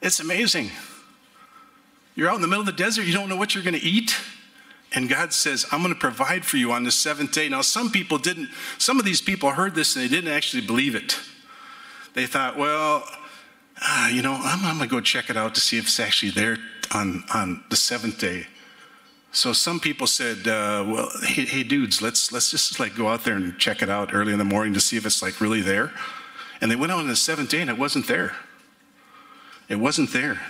It's 0.00 0.20
amazing. 0.20 0.70
You're 2.14 2.28
out 2.28 2.36
in 2.36 2.42
the 2.42 2.48
middle 2.48 2.60
of 2.60 2.66
the 2.66 2.72
desert, 2.72 3.06
you 3.06 3.12
don't 3.12 3.28
know 3.28 3.36
what 3.36 3.54
you're 3.54 3.64
going 3.64 3.78
to 3.78 3.84
eat. 3.84 4.16
And 4.92 5.08
God 5.08 5.32
says, 5.32 5.66
I'm 5.70 5.82
going 5.82 5.92
to 5.92 6.00
provide 6.00 6.44
for 6.44 6.56
you 6.56 6.72
on 6.72 6.84
the 6.84 6.90
seventh 6.90 7.32
day. 7.32 7.48
Now, 7.48 7.60
some 7.60 7.90
people 7.90 8.16
didn't, 8.16 8.48
some 8.78 8.98
of 8.98 9.04
these 9.04 9.20
people 9.20 9.50
heard 9.50 9.74
this 9.74 9.96
and 9.96 10.04
they 10.04 10.08
didn't 10.08 10.32
actually 10.32 10.66
believe 10.66 10.94
it. 10.94 11.18
They 12.14 12.26
thought, 12.26 12.56
well, 12.56 13.04
uh, 13.82 14.08
you 14.10 14.22
know, 14.22 14.34
I'm, 14.34 14.64
I'm 14.64 14.78
going 14.78 14.88
to 14.88 14.94
go 14.94 15.00
check 15.00 15.28
it 15.28 15.36
out 15.36 15.54
to 15.56 15.60
see 15.60 15.76
if 15.76 15.84
it's 15.84 16.00
actually 16.00 16.30
there 16.30 16.56
on, 16.92 17.24
on 17.34 17.64
the 17.70 17.76
seventh 17.76 18.18
day. 18.18 18.46
So 19.30 19.52
some 19.52 19.78
people 19.78 20.06
said, 20.06 20.48
uh, 20.48 20.84
well, 20.86 21.10
hey, 21.22 21.44
hey, 21.44 21.62
dudes, 21.62 22.00
let's, 22.00 22.32
let's 22.32 22.50
just 22.50 22.80
like 22.80 22.96
go 22.96 23.08
out 23.08 23.24
there 23.24 23.36
and 23.36 23.58
check 23.58 23.82
it 23.82 23.90
out 23.90 24.14
early 24.14 24.32
in 24.32 24.38
the 24.38 24.44
morning 24.44 24.74
to 24.74 24.80
see 24.80 24.96
if 24.96 25.04
it's 25.04 25.22
like 25.22 25.40
really 25.40 25.60
there. 25.60 25.92
And 26.60 26.70
they 26.70 26.76
went 26.76 26.92
out 26.92 26.98
on 26.98 27.08
the 27.08 27.16
seventh 27.16 27.50
day 27.50 27.60
and 27.60 27.70
it 27.70 27.78
wasn't 27.78 28.08
there. 28.08 28.34
It 29.68 29.76
wasn't 29.76 30.12
there. 30.12 30.40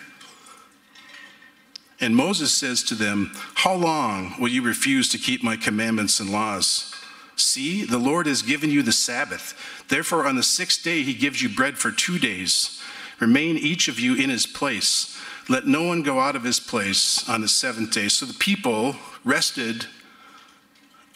And 2.00 2.14
Moses 2.14 2.52
says 2.52 2.84
to 2.84 2.94
them, 2.94 3.32
How 3.54 3.74
long 3.74 4.34
will 4.38 4.48
you 4.48 4.62
refuse 4.62 5.08
to 5.10 5.18
keep 5.18 5.42
my 5.42 5.56
commandments 5.56 6.20
and 6.20 6.30
laws? 6.30 6.94
See, 7.34 7.84
the 7.84 7.98
Lord 7.98 8.26
has 8.26 8.42
given 8.42 8.70
you 8.70 8.82
the 8.82 8.92
Sabbath. 8.92 9.84
Therefore, 9.88 10.26
on 10.26 10.36
the 10.36 10.42
sixth 10.42 10.82
day, 10.82 11.02
he 11.02 11.14
gives 11.14 11.42
you 11.42 11.48
bread 11.48 11.78
for 11.78 11.90
two 11.90 12.18
days. 12.18 12.80
Remain 13.20 13.56
each 13.56 13.88
of 13.88 13.98
you 13.98 14.14
in 14.14 14.30
his 14.30 14.46
place. 14.46 15.17
Let 15.48 15.66
no 15.66 15.82
one 15.82 16.02
go 16.02 16.20
out 16.20 16.36
of 16.36 16.44
his 16.44 16.60
place 16.60 17.26
on 17.28 17.40
the 17.40 17.48
seventh 17.48 17.92
day. 17.92 18.08
So 18.08 18.26
the 18.26 18.34
people 18.34 18.96
rested 19.24 19.86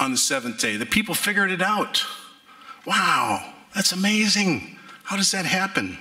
on 0.00 0.10
the 0.10 0.16
seventh 0.16 0.58
day. 0.58 0.76
The 0.76 0.86
people 0.86 1.14
figured 1.14 1.50
it 1.50 1.60
out. 1.60 2.04
Wow, 2.86 3.54
that's 3.74 3.92
amazing. 3.92 4.78
How 5.04 5.16
does 5.16 5.30
that 5.32 5.44
happen? 5.44 5.98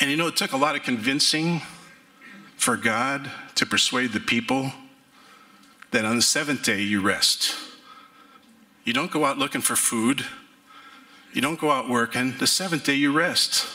And 0.00 0.10
you 0.10 0.16
know, 0.16 0.26
it 0.26 0.36
took 0.36 0.52
a 0.52 0.56
lot 0.56 0.74
of 0.74 0.82
convincing 0.82 1.62
for 2.56 2.76
God 2.76 3.30
to 3.54 3.64
persuade 3.64 4.12
the 4.12 4.20
people 4.20 4.72
that 5.92 6.04
on 6.04 6.16
the 6.16 6.22
seventh 6.22 6.62
day 6.62 6.80
you 6.80 7.00
rest. 7.00 7.54
You 8.84 8.92
don't 8.92 9.10
go 9.10 9.24
out 9.24 9.38
looking 9.38 9.60
for 9.60 9.76
food, 9.76 10.24
you 11.32 11.40
don't 11.40 11.58
go 11.58 11.70
out 11.70 11.88
working. 11.88 12.34
The 12.38 12.46
seventh 12.46 12.84
day 12.84 12.94
you 12.94 13.12
rest. 13.12 13.66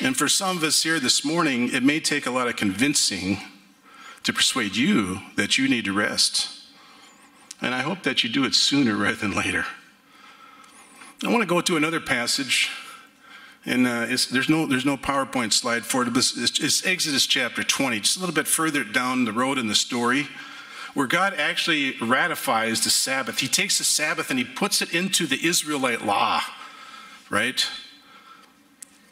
And 0.00 0.16
for 0.16 0.28
some 0.28 0.56
of 0.56 0.64
us 0.64 0.82
here 0.82 0.98
this 0.98 1.24
morning, 1.24 1.72
it 1.72 1.82
may 1.82 2.00
take 2.00 2.26
a 2.26 2.30
lot 2.30 2.48
of 2.48 2.56
convincing 2.56 3.38
to 4.24 4.32
persuade 4.32 4.76
you 4.76 5.20
that 5.36 5.56
you 5.58 5.68
need 5.68 5.84
to 5.84 5.92
rest. 5.92 6.50
And 7.60 7.74
I 7.74 7.82
hope 7.82 8.02
that 8.02 8.24
you 8.24 8.30
do 8.30 8.44
it 8.44 8.54
sooner 8.54 8.96
rather 8.96 9.16
than 9.16 9.34
later. 9.34 9.66
I 11.24 11.28
want 11.28 11.42
to 11.42 11.46
go 11.46 11.60
to 11.60 11.76
another 11.76 12.00
passage 12.00 12.70
and 13.66 13.86
uh, 13.86 14.06
there's 14.30 14.48
no 14.48 14.66
there's 14.66 14.84
no 14.84 14.96
PowerPoint 14.96 15.52
slide 15.52 15.86
for 15.86 16.02
it. 16.02 16.12
But 16.12 16.18
it's, 16.18 16.60
it's 16.60 16.84
Exodus 16.84 17.26
chapter 17.26 17.62
20, 17.62 18.00
just 18.00 18.16
a 18.16 18.20
little 18.20 18.34
bit 18.34 18.46
further 18.46 18.84
down 18.84 19.24
the 19.24 19.32
road 19.32 19.58
in 19.58 19.68
the 19.68 19.74
story, 19.74 20.28
where 20.94 21.06
God 21.06 21.34
actually 21.34 21.96
ratifies 22.00 22.84
the 22.84 22.90
Sabbath. 22.90 23.40
He 23.40 23.48
takes 23.48 23.78
the 23.78 23.84
Sabbath 23.84 24.30
and 24.30 24.38
he 24.38 24.44
puts 24.44 24.80
it 24.80 24.94
into 24.94 25.26
the 25.26 25.44
Israelite 25.44 26.04
law, 26.06 26.40
right? 27.28 27.66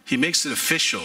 He 0.04 0.16
makes 0.16 0.46
it 0.46 0.52
official. 0.52 1.02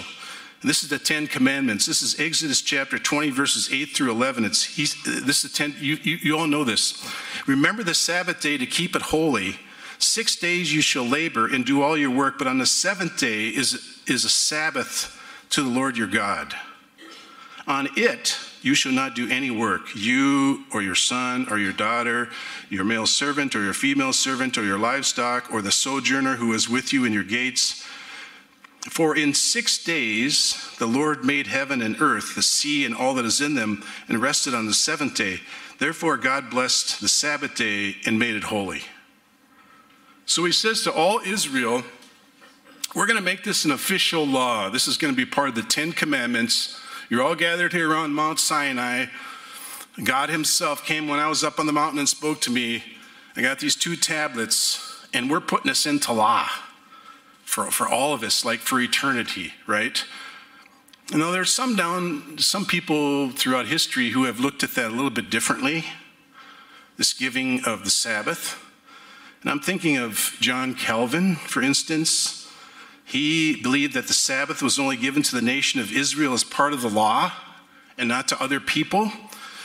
And 0.61 0.69
this 0.69 0.83
is 0.83 0.89
the 0.89 0.99
Ten 0.99 1.27
Commandments. 1.27 1.85
This 1.85 2.01
is 2.01 2.19
Exodus 2.19 2.61
chapter 2.61 2.97
20, 2.97 3.31
verses 3.31 3.69
8 3.71 3.85
through 3.85 4.11
11. 4.11 4.45
It's 4.45 4.63
he's, 4.63 4.95
this 5.03 5.43
is 5.43 5.51
the 5.51 5.57
ten. 5.57 5.75
You, 5.79 5.97
you, 6.01 6.17
you 6.17 6.37
all 6.37 6.47
know 6.47 6.63
this. 6.63 7.07
Remember 7.47 7.83
the 7.83 7.93
Sabbath 7.93 8.41
day 8.41 8.57
to 8.57 8.65
keep 8.65 8.95
it 8.95 9.01
holy. 9.01 9.59
Six 9.99 10.35
days 10.35 10.73
you 10.73 10.81
shall 10.81 11.05
labor 11.05 11.47
and 11.47 11.65
do 11.65 11.81
all 11.81 11.97
your 11.97 12.11
work, 12.11 12.37
but 12.37 12.47
on 12.47 12.59
the 12.59 12.65
seventh 12.67 13.17
day 13.17 13.47
is, 13.47 13.99
is 14.07 14.25
a 14.25 14.29
Sabbath 14.29 15.19
to 15.51 15.63
the 15.63 15.69
Lord 15.69 15.97
your 15.97 16.07
God. 16.07 16.53
On 17.67 17.87
it 17.95 18.37
you 18.67 18.75
shall 18.75 18.91
not 18.91 19.15
do 19.15 19.29
any 19.29 19.49
work, 19.49 19.95
you 19.95 20.65
or 20.73 20.81
your 20.81 20.93
son 20.93 21.47
or 21.49 21.57
your 21.57 21.71
daughter, 21.71 22.27
your 22.69 22.83
male 22.83 23.07
servant 23.07 23.55
or 23.55 23.63
your 23.63 23.73
female 23.73 24.11
servant 24.11 24.57
or 24.57 24.65
your 24.65 24.77
livestock 24.77 25.53
or 25.53 25.61
the 25.61 25.71
sojourner 25.71 26.35
who 26.35 26.51
is 26.51 26.67
with 26.67 26.91
you 26.91 27.05
in 27.05 27.13
your 27.13 27.23
gates. 27.23 27.85
For 28.89 29.15
in 29.15 29.33
six 29.33 29.81
days 29.81 30.69
the 30.79 30.85
Lord 30.85 31.23
made 31.23 31.47
heaven 31.47 31.81
and 31.81 32.01
earth, 32.01 32.35
the 32.35 32.41
sea 32.41 32.85
and 32.85 32.93
all 32.93 33.13
that 33.13 33.23
is 33.23 33.39
in 33.39 33.55
them, 33.55 33.85
and 34.09 34.21
rested 34.21 34.53
on 34.53 34.65
the 34.65 34.73
seventh 34.73 35.15
day. 35.15 35.39
Therefore 35.79 36.17
God 36.17 36.49
blessed 36.49 36.99
the 36.99 37.07
Sabbath 37.07 37.55
day 37.55 37.95
and 38.05 38.19
made 38.19 38.35
it 38.35 38.43
holy. 38.43 38.81
So 40.25 40.43
he 40.43 40.51
says 40.51 40.81
to 40.83 40.91
all 40.91 41.21
Israel, 41.25 41.83
We're 42.93 43.07
going 43.07 43.15
to 43.15 43.23
make 43.23 43.45
this 43.45 43.63
an 43.63 43.71
official 43.71 44.27
law. 44.27 44.69
This 44.69 44.89
is 44.89 44.97
going 44.97 45.13
to 45.13 45.17
be 45.17 45.25
part 45.25 45.47
of 45.47 45.55
the 45.55 45.63
Ten 45.63 45.93
Commandments. 45.93 46.77
You're 47.09 47.23
all 47.23 47.35
gathered 47.35 47.71
here 47.71 47.95
on 47.95 48.11
Mount 48.11 48.37
Sinai. 48.37 49.05
God 50.03 50.29
Himself 50.29 50.83
came 50.83 51.07
when 51.07 51.19
I 51.19 51.29
was 51.29 51.41
up 51.41 51.57
on 51.57 51.65
the 51.65 51.71
mountain 51.71 51.99
and 51.99 52.09
spoke 52.09 52.41
to 52.41 52.51
me. 52.51 52.83
I 53.37 53.41
got 53.41 53.59
these 53.59 53.77
two 53.77 53.95
tablets, 53.95 55.07
and 55.13 55.31
we're 55.31 55.39
putting 55.39 55.69
this 55.69 55.85
into 55.85 56.11
law 56.11 56.49
for, 57.45 57.71
for 57.71 57.87
all 57.87 58.13
of 58.13 58.23
us, 58.23 58.43
like 58.43 58.59
for 58.59 58.81
eternity, 58.81 59.53
right? 59.65 60.03
And 61.13 61.21
though 61.21 61.31
there's 61.31 61.53
some 61.53 61.77
down, 61.77 62.39
some 62.39 62.65
people 62.65 63.29
throughout 63.29 63.67
history 63.67 64.09
who 64.09 64.25
have 64.25 64.41
looked 64.41 64.61
at 64.61 64.71
that 64.71 64.87
a 64.87 64.93
little 64.93 65.09
bit 65.09 65.29
differently, 65.29 65.85
this 66.97 67.13
giving 67.13 67.63
of 67.63 67.85
the 67.85 67.89
Sabbath. 67.89 68.61
And 69.41 69.49
I'm 69.49 69.61
thinking 69.61 69.95
of 69.95 70.35
John 70.41 70.75
Calvin, 70.75 71.35
for 71.35 71.61
instance. 71.61 72.46
He 73.07 73.55
believed 73.55 73.93
that 73.93 74.07
the 74.07 74.13
Sabbath 74.13 74.61
was 74.61 74.77
only 74.77 74.97
given 74.97 75.23
to 75.23 75.33
the 75.33 75.41
nation 75.41 75.79
of 75.79 75.93
Israel 75.93 76.33
as 76.33 76.43
part 76.43 76.73
of 76.73 76.81
the 76.81 76.89
law 76.89 77.31
and 77.97 78.09
not 78.09 78.27
to 78.27 78.43
other 78.43 78.59
people. 78.59 79.13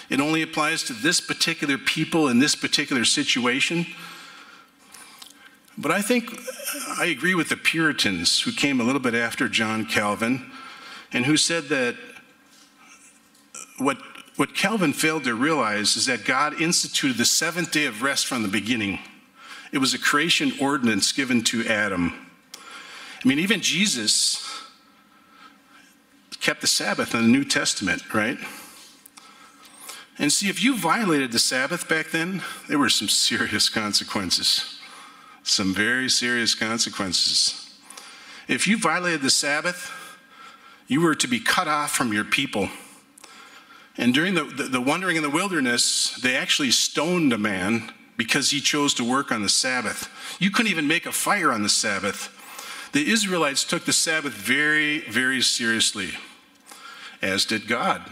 It 0.08 0.20
only 0.20 0.42
applies 0.42 0.84
to 0.84 0.92
this 0.92 1.20
particular 1.20 1.76
people 1.76 2.28
in 2.28 2.38
this 2.38 2.54
particular 2.54 3.04
situation. 3.04 3.84
But 5.76 5.90
I 5.90 6.02
think 6.02 6.38
I 6.96 7.06
agree 7.06 7.34
with 7.34 7.49
the 7.49 7.56
Puritans 7.56 8.42
who 8.42 8.52
came 8.52 8.80
a 8.80 8.84
little 8.84 9.00
bit 9.00 9.16
after 9.16 9.49
John 9.49 9.87
Calvin 9.87 10.49
and 11.12 11.26
who 11.26 11.37
said 11.37 11.64
that 11.64 11.96
what, 13.78 13.99
what 14.37 14.54
Calvin 14.54 14.92
failed 14.92 15.25
to 15.25 15.34
realize 15.34 15.96
is 15.96 16.06
that 16.06 16.25
God 16.25 16.61
instituted 16.61 17.16
the 17.16 17.25
seventh 17.25 17.72
day 17.72 17.87
of 17.87 18.02
rest 18.02 18.28
from 18.28 18.42
the 18.42 18.49
beginning. 18.49 19.00
It 19.72 19.78
was 19.78 19.94
a 19.94 19.99
creation 19.99 20.52
ordinance 20.61 21.11
given 21.11 21.42
to 21.44 21.66
Adam. 21.66 22.28
I 23.25 23.29
mean, 23.29 23.38
even 23.38 23.61
Jesus 23.61 24.49
kept 26.41 26.61
the 26.61 26.67
Sabbath 26.67 27.14
in 27.14 27.23
the 27.23 27.29
New 27.29 27.45
Testament, 27.45 28.12
right? 28.12 28.38
And 30.19 30.33
see, 30.33 30.49
if 30.49 30.62
you 30.62 30.76
violated 30.76 31.33
the 31.33 31.38
Sabbath 31.38 31.88
back 31.88 32.11
then, 32.11 32.43
there 32.69 32.79
were 32.79 32.88
some 32.88 33.09
serious 33.09 33.69
consequences. 33.69 34.81
Some 35.45 35.75
very 35.75 36.09
serious 36.09 36.55
consequences. 36.55 37.71
If 38.49 38.67
you 38.67 38.79
violated 38.79 39.23
the 39.23 39.31
Sabbath, 39.31 39.91
you 40.88 41.00
were 41.00 41.14
to 41.14 41.29
be 41.29 41.41
cut 41.41 41.69
off 41.69 41.93
from 41.93 42.12
your 42.12 42.25
people. 42.25 42.69
And 43.97 44.12
during 44.12 44.35
the, 44.35 44.45
the, 44.45 44.64
the 44.64 44.81
wandering 44.81 45.17
in 45.17 45.23
the 45.23 45.31
wilderness, 45.31 46.19
they 46.23 46.37
actually 46.37 46.71
stoned 46.71 47.33
a 47.33 47.38
man 47.38 47.93
because 48.17 48.50
he 48.50 48.61
chose 48.61 48.95
to 48.95 49.05
work 49.05 49.33
on 49.33 49.43
the 49.43 49.49
Sabbath. 49.49 50.09
You 50.38 50.50
couldn't 50.50 50.71
even 50.71 50.88
make 50.88 51.07
a 51.07 51.12
fire 51.12 51.52
on 51.52 51.62
the 51.62 51.69
Sabbath. 51.69 52.38
The 52.92 53.11
Israelites 53.11 53.64
took 53.64 53.87
the 53.87 53.92
Sabbath 53.92 54.34
very, 54.34 55.00
very 55.00 55.40
seriously, 55.40 56.11
as 57.22 57.46
did 57.46 57.66
God. 57.66 58.02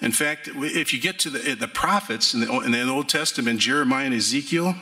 In 0.00 0.12
fact, 0.12 0.48
if 0.54 0.92
you 0.92 1.00
get 1.00 1.18
to 1.20 1.30
the, 1.30 1.54
the 1.54 1.68
prophets 1.68 2.34
in 2.34 2.40
the, 2.40 2.60
in 2.60 2.72
the 2.72 2.88
Old 2.88 3.08
Testament, 3.08 3.60
Jeremiah 3.60 4.06
and 4.06 4.14
Ezekiel, 4.14 4.74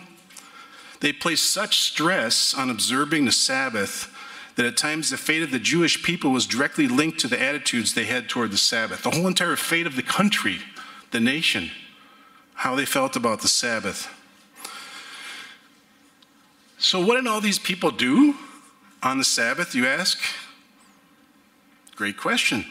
they 1.00 1.12
place 1.12 1.42
such 1.42 1.80
stress 1.80 2.54
on 2.54 2.70
observing 2.70 3.24
the 3.24 3.32
Sabbath 3.32 4.10
that 4.56 4.66
at 4.66 4.76
times 4.76 5.10
the 5.10 5.16
fate 5.16 5.42
of 5.42 5.50
the 5.50 5.58
Jewish 5.58 6.02
people 6.02 6.30
was 6.30 6.46
directly 6.46 6.86
linked 6.86 7.18
to 7.20 7.28
the 7.28 7.40
attitudes 7.40 7.94
they 7.94 8.04
had 8.04 8.28
toward 8.28 8.52
the 8.52 8.56
Sabbath. 8.56 9.02
The 9.02 9.10
whole 9.10 9.26
entire 9.26 9.56
fate 9.56 9.86
of 9.86 9.96
the 9.96 10.02
country, 10.02 10.60
the 11.10 11.20
nation, 11.20 11.72
how 12.54 12.76
they 12.76 12.84
felt 12.84 13.16
about 13.16 13.40
the 13.40 13.48
Sabbath. 13.48 14.08
So, 16.78 17.04
what 17.04 17.16
did 17.16 17.26
all 17.26 17.40
these 17.40 17.58
people 17.58 17.90
do 17.90 18.34
on 19.02 19.18
the 19.18 19.24
Sabbath, 19.24 19.74
you 19.74 19.86
ask? 19.86 20.18
Great 21.96 22.16
question. 22.16 22.64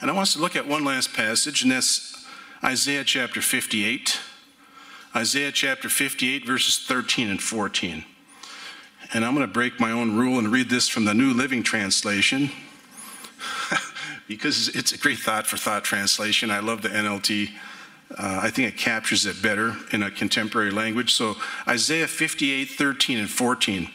And 0.00 0.10
I 0.10 0.14
want 0.14 0.28
us 0.28 0.34
to 0.34 0.40
look 0.40 0.56
at 0.56 0.68
one 0.68 0.84
last 0.84 1.14
passage, 1.14 1.62
and 1.62 1.72
that's 1.72 2.26
Isaiah 2.62 3.04
chapter 3.04 3.40
58. 3.40 4.20
Isaiah 5.14 5.50
chapter 5.50 5.88
58, 5.88 6.46
verses 6.46 6.78
13 6.86 7.30
and 7.30 7.42
14. 7.42 8.04
And 9.14 9.24
I'm 9.24 9.34
going 9.34 9.46
to 9.46 9.52
break 9.52 9.80
my 9.80 9.92
own 9.92 10.16
rule 10.16 10.38
and 10.38 10.52
read 10.52 10.68
this 10.68 10.88
from 10.88 11.06
the 11.06 11.14
New 11.14 11.32
Living 11.32 11.62
Translation 11.62 12.50
because 14.28 14.68
it's 14.68 14.92
a 14.92 14.98
great 14.98 15.18
thought 15.18 15.46
for 15.46 15.56
thought 15.56 15.84
translation. 15.84 16.50
I 16.50 16.58
love 16.58 16.82
the 16.82 16.90
NLT. 16.90 17.50
Uh, 18.10 18.40
I 18.42 18.50
think 18.50 18.68
it 18.72 18.78
captures 18.78 19.26
it 19.26 19.42
better 19.42 19.76
in 19.92 20.02
a 20.02 20.10
contemporary 20.10 20.70
language. 20.70 21.12
So, 21.12 21.36
Isaiah 21.66 22.06
58, 22.06 22.66
13, 22.66 23.18
and 23.18 23.30
14. 23.30 23.90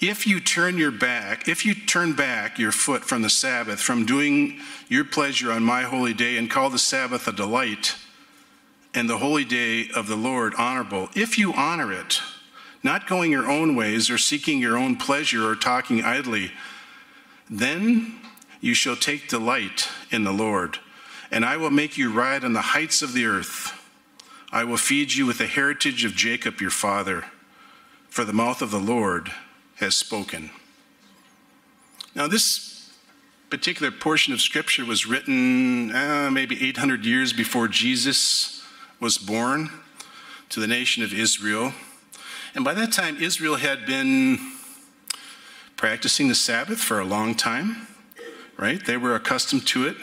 If 0.00 0.26
you 0.26 0.40
turn 0.40 0.76
your 0.76 0.90
back, 0.90 1.48
if 1.48 1.64
you 1.64 1.74
turn 1.74 2.12
back 2.12 2.58
your 2.58 2.72
foot 2.72 3.04
from 3.04 3.22
the 3.22 3.30
Sabbath, 3.30 3.80
from 3.80 4.04
doing 4.04 4.60
your 4.88 5.04
pleasure 5.04 5.50
on 5.50 5.62
my 5.62 5.82
holy 5.82 6.12
day, 6.12 6.36
and 6.36 6.50
call 6.50 6.68
the 6.68 6.78
Sabbath 6.78 7.26
a 7.28 7.32
delight, 7.32 7.96
and 8.92 9.08
the 9.08 9.18
holy 9.18 9.44
day 9.44 9.88
of 9.94 10.06
the 10.06 10.16
Lord 10.16 10.54
honorable, 10.58 11.08
if 11.14 11.38
you 11.38 11.54
honor 11.54 11.92
it, 11.92 12.20
not 12.82 13.06
going 13.06 13.30
your 13.30 13.50
own 13.50 13.74
ways 13.74 14.10
or 14.10 14.18
seeking 14.18 14.58
your 14.58 14.76
own 14.76 14.96
pleasure 14.96 15.48
or 15.48 15.56
talking 15.56 16.02
idly, 16.02 16.50
then 17.48 18.18
you 18.60 18.74
shall 18.74 18.96
take 18.96 19.28
delight 19.28 19.88
in 20.10 20.24
the 20.24 20.32
Lord, 20.32 20.78
and 21.30 21.44
I 21.44 21.56
will 21.56 21.70
make 21.70 21.98
you 21.98 22.12
ride 22.12 22.44
on 22.44 22.52
the 22.52 22.60
heights 22.60 23.02
of 23.02 23.12
the 23.12 23.26
earth. 23.26 23.72
I 24.52 24.64
will 24.64 24.76
feed 24.76 25.14
you 25.14 25.26
with 25.26 25.38
the 25.38 25.46
heritage 25.46 26.04
of 26.04 26.14
Jacob 26.14 26.60
your 26.60 26.70
father, 26.70 27.24
for 28.08 28.24
the 28.24 28.32
mouth 28.32 28.62
of 28.62 28.70
the 28.70 28.78
Lord 28.78 29.32
has 29.76 29.94
spoken. 29.94 30.50
Now, 32.14 32.26
this 32.26 32.90
particular 33.50 33.92
portion 33.92 34.32
of 34.32 34.40
scripture 34.40 34.84
was 34.84 35.06
written 35.06 35.94
uh, 35.94 36.30
maybe 36.32 36.68
800 36.68 37.04
years 37.04 37.32
before 37.32 37.68
Jesus 37.68 38.62
was 39.00 39.18
born 39.18 39.70
to 40.48 40.60
the 40.60 40.66
nation 40.66 41.02
of 41.02 41.12
Israel. 41.12 41.72
And 42.54 42.64
by 42.64 42.74
that 42.74 42.92
time, 42.92 43.18
Israel 43.18 43.56
had 43.56 43.84
been 43.84 44.38
practicing 45.76 46.28
the 46.28 46.34
Sabbath 46.34 46.80
for 46.80 46.98
a 46.98 47.04
long 47.04 47.34
time, 47.34 47.86
right? 48.56 48.84
They 48.84 48.96
were 48.96 49.14
accustomed 49.14 49.66
to 49.68 49.86
it, 49.86 49.96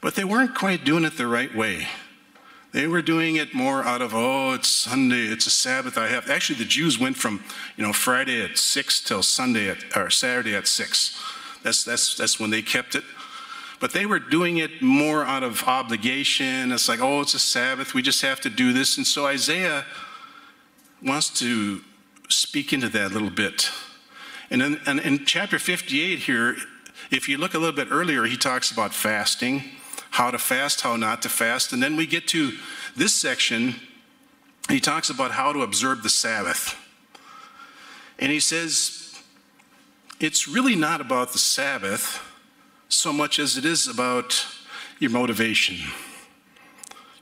but 0.00 0.14
they 0.14 0.24
weren't 0.24 0.54
quite 0.54 0.84
doing 0.84 1.04
it 1.04 1.16
the 1.16 1.26
right 1.26 1.54
way. 1.54 1.88
They 2.72 2.86
were 2.86 3.02
doing 3.02 3.36
it 3.36 3.54
more 3.54 3.82
out 3.82 4.02
of, 4.02 4.14
oh, 4.14 4.52
it's 4.52 4.68
Sunday, 4.68 5.24
it's 5.24 5.46
a 5.46 5.50
Sabbath. 5.50 5.96
I 5.96 6.08
have. 6.08 6.28
Actually, 6.28 6.58
the 6.58 6.66
Jews 6.66 6.98
went 6.98 7.16
from, 7.16 7.42
you 7.76 7.84
know, 7.84 7.94
Friday 7.94 8.42
at 8.42 8.58
6 8.58 9.00
till 9.04 9.22
Sunday 9.22 9.70
at, 9.70 9.78
or 9.96 10.10
Saturday 10.10 10.54
at 10.54 10.66
6. 10.66 11.22
That's, 11.62 11.82
that's, 11.82 12.14
that's 12.14 12.38
when 12.38 12.50
they 12.50 12.60
kept 12.60 12.94
it. 12.94 13.04
But 13.80 13.92
they 13.92 14.06
were 14.06 14.18
doing 14.18 14.58
it 14.58 14.82
more 14.82 15.24
out 15.24 15.42
of 15.42 15.62
obligation. 15.64 16.72
It's 16.72 16.88
like, 16.88 17.00
oh, 17.00 17.22
it's 17.22 17.34
a 17.34 17.38
Sabbath. 17.38 17.94
We 17.94 18.02
just 18.02 18.20
have 18.22 18.40
to 18.42 18.50
do 18.50 18.72
this. 18.72 18.98
And 18.98 19.06
so 19.06 19.26
Isaiah 19.26 19.84
wants 21.02 21.30
to 21.38 21.80
speak 22.28 22.72
into 22.72 22.88
that 22.90 23.10
a 23.10 23.14
little 23.14 23.30
bit. 23.30 23.70
And 24.50 24.62
in, 24.62 24.80
and 24.86 25.00
in 25.00 25.24
chapter 25.24 25.58
58 25.58 26.18
here, 26.18 26.56
if 27.10 27.28
you 27.28 27.38
look 27.38 27.54
a 27.54 27.58
little 27.58 27.74
bit 27.74 27.88
earlier, 27.90 28.24
he 28.24 28.36
talks 28.36 28.70
about 28.70 28.92
fasting 28.92 29.62
how 30.18 30.32
to 30.32 30.38
fast, 30.38 30.80
how 30.80 30.96
not 30.96 31.22
to 31.22 31.28
fast. 31.28 31.72
And 31.72 31.80
then 31.80 31.94
we 31.94 32.04
get 32.04 32.26
to 32.26 32.50
this 32.96 33.14
section, 33.14 33.76
he 34.68 34.80
talks 34.80 35.10
about 35.10 35.30
how 35.30 35.52
to 35.52 35.62
observe 35.62 36.02
the 36.02 36.10
Sabbath. 36.10 36.74
And 38.18 38.32
he 38.32 38.40
says, 38.40 39.16
it's 40.18 40.48
really 40.48 40.74
not 40.74 41.00
about 41.00 41.32
the 41.32 41.38
Sabbath 41.38 42.20
so 42.88 43.12
much 43.12 43.38
as 43.38 43.56
it 43.56 43.64
is 43.64 43.86
about 43.86 44.44
your 44.98 45.12
motivation. 45.12 45.76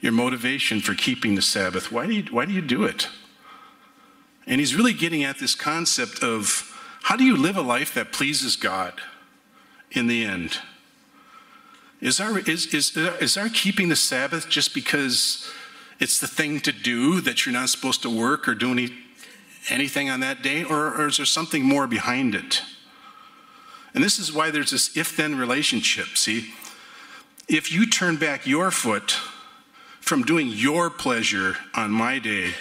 Your 0.00 0.12
motivation 0.12 0.80
for 0.80 0.94
keeping 0.94 1.34
the 1.34 1.42
Sabbath. 1.42 1.92
Why 1.92 2.06
do 2.06 2.14
you, 2.14 2.22
why 2.30 2.46
do, 2.46 2.54
you 2.54 2.62
do 2.62 2.84
it? 2.84 3.08
And 4.46 4.58
he's 4.58 4.74
really 4.74 4.94
getting 4.94 5.22
at 5.22 5.38
this 5.38 5.54
concept 5.54 6.22
of 6.22 6.74
how 7.02 7.16
do 7.16 7.24
you 7.24 7.36
live 7.36 7.58
a 7.58 7.62
life 7.62 7.92
that 7.92 8.10
pleases 8.10 8.56
God 8.56 9.02
in 9.90 10.06
the 10.06 10.24
end? 10.24 10.60
Is 12.00 12.20
our, 12.20 12.38
is, 12.38 12.66
is, 12.74 12.96
is 12.96 13.36
our 13.36 13.48
keeping 13.48 13.88
the 13.88 13.96
Sabbath 13.96 14.48
just 14.48 14.74
because 14.74 15.50
it's 15.98 16.18
the 16.18 16.26
thing 16.26 16.60
to 16.60 16.72
do 16.72 17.20
that 17.22 17.46
you're 17.46 17.52
not 17.52 17.70
supposed 17.70 18.02
to 18.02 18.10
work 18.10 18.46
or 18.46 18.54
do 18.54 18.72
any, 18.72 18.90
anything 19.70 20.10
on 20.10 20.20
that 20.20 20.42
day? 20.42 20.62
Or, 20.62 20.94
or 20.94 21.06
is 21.06 21.16
there 21.16 21.26
something 21.26 21.64
more 21.64 21.86
behind 21.86 22.34
it? 22.34 22.62
And 23.94 24.04
this 24.04 24.18
is 24.18 24.30
why 24.30 24.50
there's 24.50 24.72
this 24.72 24.94
if 24.94 25.16
then 25.16 25.38
relationship. 25.38 26.18
See, 26.18 26.52
if 27.48 27.72
you 27.72 27.88
turn 27.88 28.16
back 28.16 28.46
your 28.46 28.70
foot 28.70 29.12
from 30.00 30.22
doing 30.22 30.48
your 30.48 30.90
pleasure 30.90 31.56
on 31.74 31.90
my 31.92 32.18
day, 32.18 32.52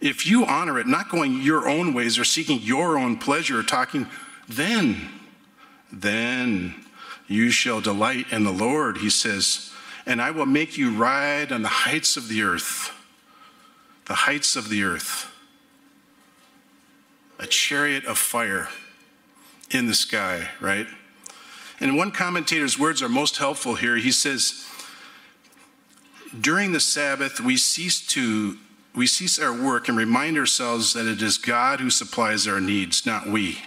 if 0.00 0.26
you 0.26 0.44
honor 0.44 0.80
it, 0.80 0.88
not 0.88 1.08
going 1.08 1.40
your 1.40 1.68
own 1.68 1.94
ways 1.94 2.18
or 2.18 2.24
seeking 2.24 2.60
your 2.62 2.98
own 2.98 3.16
pleasure 3.16 3.60
or 3.60 3.62
talking, 3.62 4.08
then, 4.48 5.08
then 5.92 6.74
you 7.30 7.48
shall 7.52 7.80
delight 7.80 8.26
in 8.32 8.42
the 8.42 8.50
Lord, 8.50 8.98
he 8.98 9.08
says, 9.08 9.70
and 10.04 10.20
I 10.20 10.32
will 10.32 10.46
make 10.46 10.76
you 10.76 10.90
ride 10.90 11.52
on 11.52 11.62
the 11.62 11.68
heights 11.68 12.16
of 12.16 12.26
the 12.26 12.42
earth. 12.42 12.90
The 14.06 14.14
heights 14.14 14.56
of 14.56 14.68
the 14.68 14.82
earth. 14.82 15.32
A 17.38 17.46
chariot 17.46 18.04
of 18.04 18.18
fire 18.18 18.68
in 19.70 19.86
the 19.86 19.94
sky, 19.94 20.48
right? 20.60 20.88
And 21.78 21.96
one 21.96 22.10
commentator's 22.10 22.76
words 22.76 23.00
are 23.00 23.08
most 23.08 23.36
helpful 23.36 23.76
here. 23.76 23.96
He 23.96 24.10
says, 24.10 24.66
During 26.40 26.72
the 26.72 26.80
Sabbath, 26.80 27.38
we 27.38 27.56
cease 27.56 28.04
to 28.08 28.58
we 28.92 29.06
cease 29.06 29.38
our 29.38 29.56
work 29.56 29.88
and 29.88 29.96
remind 29.96 30.36
ourselves 30.36 30.94
that 30.94 31.06
it 31.06 31.22
is 31.22 31.38
God 31.38 31.78
who 31.78 31.90
supplies 31.90 32.48
our 32.48 32.60
needs, 32.60 33.06
not 33.06 33.28
we 33.28 33.60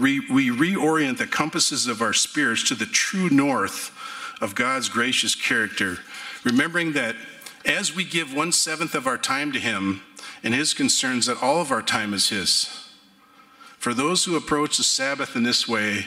we, 0.00 0.20
we 0.20 0.48
reorient 0.50 1.18
the 1.18 1.26
compasses 1.26 1.86
of 1.86 2.00
our 2.00 2.12
spirits 2.12 2.66
to 2.68 2.74
the 2.74 2.86
true 2.86 3.28
north 3.28 3.92
of 4.40 4.54
God's 4.54 4.88
gracious 4.88 5.34
character, 5.34 5.98
remembering 6.44 6.92
that 6.94 7.16
as 7.66 7.94
we 7.94 8.04
give 8.04 8.34
one 8.34 8.52
seventh 8.52 8.94
of 8.94 9.06
our 9.06 9.18
time 9.18 9.52
to 9.52 9.60
Him 9.60 10.02
and 10.42 10.54
His 10.54 10.72
concerns, 10.72 11.26
that 11.26 11.42
all 11.42 11.60
of 11.60 11.70
our 11.70 11.82
time 11.82 12.14
is 12.14 12.30
His. 12.30 12.88
For 13.78 13.92
those 13.92 14.24
who 14.24 14.36
approach 14.36 14.78
the 14.78 14.82
Sabbath 14.82 15.36
in 15.36 15.42
this 15.42 15.68
way, 15.68 16.06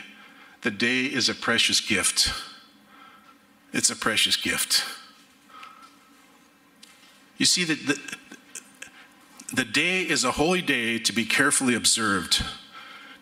the 0.61 0.71
day 0.71 1.05
is 1.05 1.29
a 1.29 1.35
precious 1.35 1.79
gift. 1.79 2.31
It's 3.71 3.89
a 3.89 3.95
precious 3.95 4.35
gift. 4.35 4.83
You 7.37 7.45
see, 7.45 7.63
that 7.65 7.85
the, 7.85 7.99
the 9.53 9.65
day 9.65 10.01
is 10.01 10.23
a 10.23 10.31
holy 10.31 10.61
day 10.61 10.97
to 10.99 11.13
be 11.13 11.25
carefully 11.25 11.75
observed. 11.75 12.43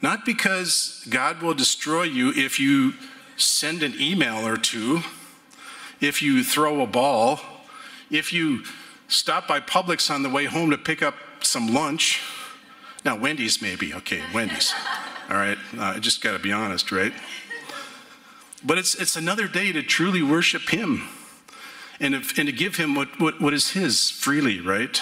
Not 0.02 0.26
because 0.26 1.06
God 1.10 1.42
will 1.42 1.54
destroy 1.54 2.04
you 2.04 2.32
if 2.36 2.60
you 2.60 2.94
send 3.38 3.84
an 3.84 3.94
email 4.00 4.48
or 4.48 4.58
two, 4.58 5.02
if 6.00 6.22
you 6.22 6.44
throw 6.44 6.82
a 6.82 6.88
ball, 6.88 7.40
if 8.10 8.34
you 8.34 8.64
stop 9.08 9.48
by 9.48 9.60
Publix 9.60 10.10
on 10.10 10.24
the 10.24 10.30
way 10.30 10.46
home 10.46 10.72
to 10.72 10.78
pick 10.78 11.04
up 11.04 11.16
some 11.42 11.74
lunch. 11.74 12.22
Now, 13.04 13.18
Wendy's 13.18 13.62
maybe. 13.62 13.94
Okay, 13.94 14.22
Wendy's. 14.34 14.74
All 15.30 15.38
right, 15.38 15.58
uh, 15.78 15.84
I 15.84 16.00
just 16.00 16.22
got 16.22 16.34
to 16.34 16.40
be 16.40 16.52
honest, 16.52 16.92
right? 16.92 17.14
But 18.64 18.78
it's, 18.78 18.96
it's 18.96 19.16
another 19.16 19.48
day 19.48 19.72
to 19.72 19.82
truly 19.82 20.22
worship 20.22 20.70
Him 20.70 21.08
and, 22.00 22.14
if, 22.16 22.38
and 22.38 22.48
to 22.48 22.52
give 22.52 22.76
Him 22.76 22.96
what, 22.96 23.20
what, 23.20 23.42
what 23.42 23.54
is 23.54 23.72
His 23.72 24.10
freely, 24.10 24.60
right? 24.60 25.02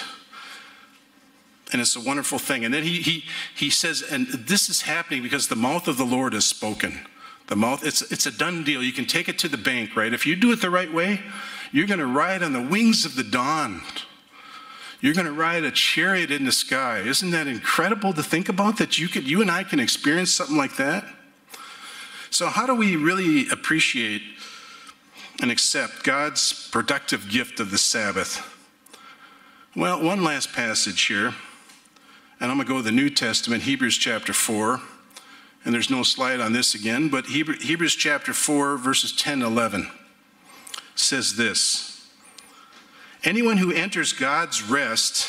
And 1.72 1.80
it's 1.80 1.96
a 1.96 2.00
wonderful 2.00 2.38
thing. 2.38 2.64
And 2.64 2.72
then 2.72 2.82
he, 2.82 3.00
he, 3.00 3.24
he 3.54 3.70
says, 3.70 4.02
and 4.02 4.26
this 4.28 4.68
is 4.68 4.82
happening 4.82 5.22
because 5.22 5.48
the 5.48 5.56
mouth 5.56 5.88
of 5.88 5.96
the 5.96 6.04
Lord 6.04 6.32
has 6.32 6.44
spoken. 6.44 7.00
The 7.46 7.56
mouth, 7.56 7.84
it's, 7.84 8.02
it's 8.12 8.26
a 8.26 8.30
done 8.30 8.64
deal. 8.64 8.82
You 8.82 8.92
can 8.92 9.06
take 9.06 9.28
it 9.28 9.38
to 9.40 9.48
the 9.48 9.58
bank, 9.58 9.96
right? 9.96 10.12
If 10.12 10.26
you 10.26 10.36
do 10.36 10.52
it 10.52 10.60
the 10.60 10.70
right 10.70 10.92
way, 10.92 11.20
you're 11.72 11.86
going 11.86 12.00
to 12.00 12.06
ride 12.06 12.42
on 12.42 12.52
the 12.52 12.62
wings 12.62 13.04
of 13.04 13.16
the 13.16 13.24
dawn. 13.24 13.82
You're 15.00 15.14
going 15.14 15.26
to 15.26 15.32
ride 15.32 15.64
a 15.64 15.70
chariot 15.70 16.30
in 16.30 16.44
the 16.44 16.52
sky. 16.52 16.98
Isn't 16.98 17.30
that 17.30 17.46
incredible 17.46 18.12
to 18.12 18.22
think 18.22 18.48
about 18.48 18.78
that 18.78 18.98
you 18.98 19.08
could, 19.08 19.28
you 19.28 19.40
and 19.40 19.50
I 19.50 19.64
can 19.64 19.80
experience 19.80 20.32
something 20.32 20.56
like 20.56 20.76
that? 20.76 21.04
So, 22.30 22.46
how 22.46 22.66
do 22.66 22.74
we 22.74 22.96
really 22.96 23.48
appreciate 23.48 24.22
and 25.42 25.50
accept 25.50 26.04
God's 26.04 26.68
productive 26.70 27.28
gift 27.28 27.60
of 27.60 27.70
the 27.70 27.78
Sabbath? 27.78 28.46
Well, 29.74 30.02
one 30.02 30.22
last 30.22 30.52
passage 30.52 31.02
here 31.06 31.34
And 32.40 32.50
I'm 32.50 32.56
going 32.56 32.66
to 32.66 32.72
go 32.72 32.78
to 32.78 32.84
the 32.84 32.90
New 32.90 33.10
Testament, 33.10 33.64
Hebrews 33.64 33.98
chapter 33.98 34.32
4. 34.32 34.80
And 35.64 35.74
there's 35.74 35.90
no 35.90 36.02
slide 36.02 36.40
on 36.40 36.54
this 36.54 36.74
again, 36.74 37.10
but 37.10 37.26
Hebrews 37.26 37.94
chapter 37.94 38.32
4, 38.32 38.78
verses 38.78 39.12
10 39.12 39.34
and 39.34 39.42
11 39.42 39.90
says 40.94 41.36
this 41.36 42.08
Anyone 43.24 43.58
who 43.58 43.72
enters 43.72 44.14
God's 44.14 44.62
rest 44.62 45.28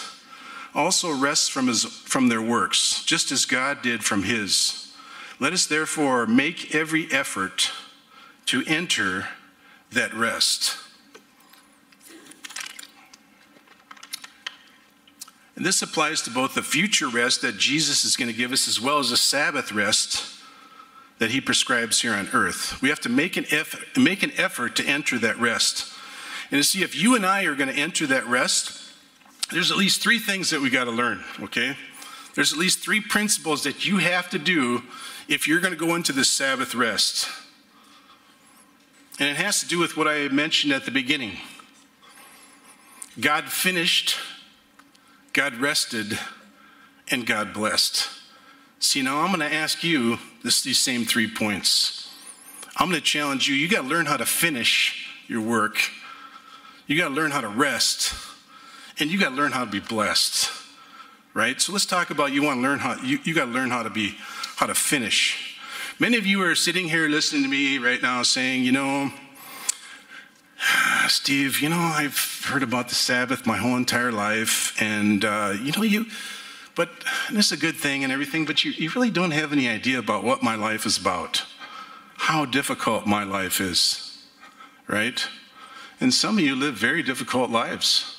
also 0.74 1.12
rests 1.12 1.50
from, 1.50 1.68
his, 1.68 1.84
from 1.84 2.30
their 2.30 2.42
works, 2.42 3.04
just 3.04 3.30
as 3.34 3.46
God 3.46 3.82
did 3.82 4.06
from 4.06 4.24
his. 4.24 4.94
Let 5.38 5.52
us 5.52 5.66
therefore 5.66 6.26
make 6.26 6.74
every 6.74 7.12
effort 7.12 7.72
to 8.46 8.64
enter 8.68 9.28
that 9.92 10.14
rest. 10.14 10.78
And 15.56 15.66
this 15.66 15.82
applies 15.82 16.22
to 16.24 16.30
both 16.30 16.56
the 16.56 16.64
future 16.64 17.10
rest 17.10 17.42
that 17.42 17.58
Jesus 17.58 18.06
is 18.06 18.16
going 18.16 18.32
to 18.32 18.38
give 18.38 18.52
us 18.52 18.68
as 18.68 18.80
well 18.80 19.00
as 19.00 19.10
the 19.10 19.18
Sabbath 19.18 19.72
rest 19.72 20.24
that 21.20 21.32
he 21.32 21.42
prescribes 21.42 22.02
here 22.02 22.14
on 22.14 22.30
earth. 22.34 22.82
We 22.82 22.90
have 22.90 23.02
to 23.02 23.10
make 23.10 23.38
an 23.38 23.46
effort, 23.52 23.82
make 23.96 24.24
an 24.24 24.32
effort 24.38 24.76
to 24.78 24.86
enter 24.86 25.20
that 25.20 25.38
rest. 25.40 25.92
And 26.50 26.60
to 26.60 26.64
see 26.64 26.84
if 26.84 26.96
you 26.96 27.16
and 27.16 27.26
I 27.26 27.44
are 27.44 27.56
going 27.56 27.70
to 27.70 27.80
enter 27.80 28.08
that 28.08 28.26
rest, 28.28 28.82
there's 29.52 29.72
at 29.72 29.78
least 29.78 30.02
three 30.02 30.20
things 30.20 30.50
that 30.50 30.62
we 30.62 30.70
got 30.70 30.86
to 30.86 30.92
learn, 30.92 31.24
okay? 31.42 31.76
There's 32.34 32.54
at 32.54 32.60
least 32.60 32.80
three 32.80 33.02
principles 33.02 33.64
that 33.64 33.86
you 33.86 33.98
have 33.98 34.30
to 34.32 34.40
do 34.40 34.84
if 35.28 35.48
you're 35.48 35.60
going 35.60 35.74
to 35.74 35.80
go 35.80 35.96
into 35.96 36.14
this 36.14 36.30
Sabbath 36.30 36.74
rest. 36.74 37.28
And 39.20 39.30
it 39.30 39.36
has 39.36 39.60
to 39.60 39.68
do 39.68 39.78
with 39.78 39.96
what 39.98 40.08
I 40.08 40.30
mentioned 40.30 40.74
at 40.74 40.86
the 40.86 40.92
beginning. 40.92 41.38
God 43.20 43.46
finished, 43.46 44.18
God 45.34 45.56
rested, 45.56 46.20
and 47.10 47.26
God 47.26 47.54
blessed. 47.54 48.10
See, 48.80 49.02
now 49.02 49.22
I'm 49.22 49.28
going 49.28 49.48
to 49.48 49.56
ask 49.56 49.84
you 49.84 50.18
this, 50.44 50.62
these 50.62 50.80
same 50.80 51.06
three 51.06 51.30
points. 51.30 52.10
I'm 52.78 52.90
going 52.90 53.00
to 53.00 53.06
challenge 53.06 53.48
you. 53.48 53.56
You 53.56 53.70
got 53.70 53.84
to 53.84 53.88
learn 53.88 54.06
how 54.08 54.18
to 54.18 54.26
finish 54.26 55.08
your 55.28 55.42
work. 55.42 55.78
You 56.88 56.98
got 56.98 57.10
to 57.10 57.14
learn 57.14 57.32
how 57.32 57.42
to 57.42 57.48
rest, 57.48 58.14
and 59.00 59.10
you 59.10 59.20
got 59.20 59.30
to 59.30 59.36
learn 59.36 59.52
how 59.52 59.64
to 59.64 59.72
be 59.72 59.80
blessed. 59.80 60.50
Right? 61.34 61.62
So 61.62 61.72
let's 61.72 61.86
talk 61.86 62.10
about 62.10 62.34
you 62.34 62.44
want 62.44 62.58
to 62.58 62.62
learn 62.62 62.80
how 62.80 63.02
you, 63.02 63.20
you 63.24 63.34
got 63.34 63.46
to 63.46 63.52
learn 63.52 63.70
how 63.70 63.84
to 63.84 63.90
be 63.90 64.16
how 64.58 64.66
to 64.66 64.76
finish. 64.76 65.58
Many 65.98 66.18
of 66.18 66.26
you 66.26 66.44
are 66.44 66.56
sitting 66.56 66.90
here 66.90 67.08
listening 67.08 67.44
to 67.44 67.50
me 67.50 67.78
right 67.78 68.02
now 68.02 68.24
saying, 68.24 68.64
you 68.64 68.72
know, 68.72 69.12
Steve, 71.08 71.60
you 71.60 71.70
know, 71.70 71.80
I've 71.80 72.46
heard 72.46 72.64
about 72.64 72.90
the 72.90 72.96
Sabbath 72.96 73.46
my 73.46 73.58
whole 73.58 73.78
entire 73.78 74.12
life, 74.12 74.80
and 74.82 75.26
uh, 75.26 75.54
you 75.62 75.72
know, 75.72 75.84
you 75.84 76.06
but 76.76 76.90
this 77.32 77.48
is 77.48 77.52
a 77.52 77.58
good 77.58 77.76
thing 77.76 78.04
and 78.04 78.12
everything, 78.12 78.46
but 78.46 78.64
you, 78.64 78.72
you 78.72 78.90
really 78.92 79.12
don't 79.12 79.32
have 79.32 79.52
any 79.52 79.68
idea 79.68 80.00
about 80.00 80.24
what 80.24 80.44
my 80.44 80.56
life 80.56 80.86
is 80.86 80.98
about, 80.98 81.46
how 82.18 82.46
difficult 82.46 83.06
my 83.06 83.24
life 83.24 83.60
is, 83.60 84.26
right? 84.88 85.26
And 86.00 86.14
some 86.14 86.38
of 86.38 86.44
you 86.44 86.56
live 86.56 86.76
very 86.76 87.04
difficult 87.04 87.52
lives. 87.52 88.18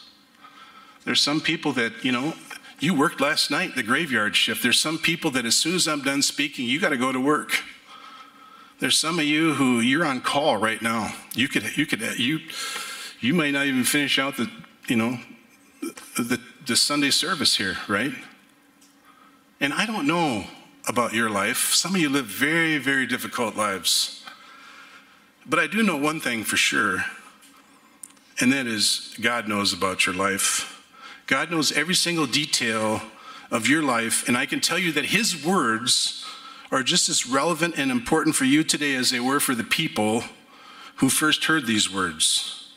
There's 1.05 1.21
some 1.21 1.41
people 1.41 1.73
that, 1.73 2.05
you 2.05 2.13
know, 2.13 2.35
you 2.79 2.95
worked 2.95 3.21
last 3.21 3.51
night, 3.51 3.75
the 3.75 3.83
graveyard 3.83 4.37
shift. 4.37 4.63
There's 4.63 4.79
some 4.79 4.99
people 4.99 5.31
that 5.33 5.45
as 5.45 5.57
soon 5.57 5.75
as 5.75 5.89
I'm 5.89 6.03
done 6.03 6.23
speaking, 6.23 6.67
you 6.67 6.81
got 6.81 6.91
to 6.91 6.97
go 6.97 7.11
to 7.11 7.21
work. 7.21 7.63
There's 8.83 8.99
some 8.99 9.21
of 9.21 9.25
you 9.25 9.55
who 9.55 9.79
you're 9.79 10.05
on 10.05 10.21
call 10.21 10.57
right 10.57 10.83
now. 10.83 11.15
You 11.37 11.47
could, 11.47 11.77
you 11.77 11.87
could, 11.87 12.01
you, 12.19 12.41
you 13.21 13.33
may 13.33 13.53
not 13.53 13.67
even 13.67 13.85
finish 13.85 14.19
out 14.19 14.37
the, 14.37 14.51
you 14.89 14.97
know, 14.97 15.21
the, 16.17 16.41
the 16.67 16.75
Sunday 16.75 17.11
service 17.11 17.57
here, 17.57 17.77
right? 17.87 18.11
And 19.61 19.73
I 19.73 19.87
don't 19.87 20.05
know 20.05 20.47
about 20.89 21.13
your 21.13 21.31
life. 21.31 21.73
Some 21.73 21.95
of 21.95 22.01
you 22.01 22.09
live 22.09 22.27
very, 22.27 22.79
very 22.79 23.07
difficult 23.07 23.55
lives. 23.55 24.25
But 25.47 25.61
I 25.61 25.69
do 25.69 25.85
know 25.85 25.97
one 25.97 26.19
thing 26.19 26.43
for 26.43 26.57
sure, 26.57 27.05
and 28.41 28.53
that 28.53 28.67
is 28.67 29.17
God 29.21 29.47
knows 29.47 29.73
about 29.73 30.07
your 30.07 30.17
life. 30.17 30.85
God 31.29 31.53
knows 31.53 31.71
every 31.71 31.95
single 31.95 32.27
detail 32.27 33.01
of 33.49 33.69
your 33.69 33.85
life, 33.85 34.27
and 34.27 34.37
I 34.37 34.45
can 34.45 34.59
tell 34.59 34.77
you 34.77 34.91
that 34.91 35.05
His 35.05 35.47
words 35.47 36.23
are 36.73 36.83
just 36.83 37.11
as 37.11 37.29
relevant 37.29 37.77
and 37.77 37.91
important 37.91 38.35
for 38.35 38.47
you 38.47 38.65
today 38.65 38.95
as 38.95 39.11
they 39.11 39.21
were 39.21 39.39
for 39.39 39.55
the 39.55 39.63
people 39.63 40.25
who 40.97 41.11
first 41.11 41.45
heard 41.45 41.67
these 41.67 41.93
words. 41.93 42.73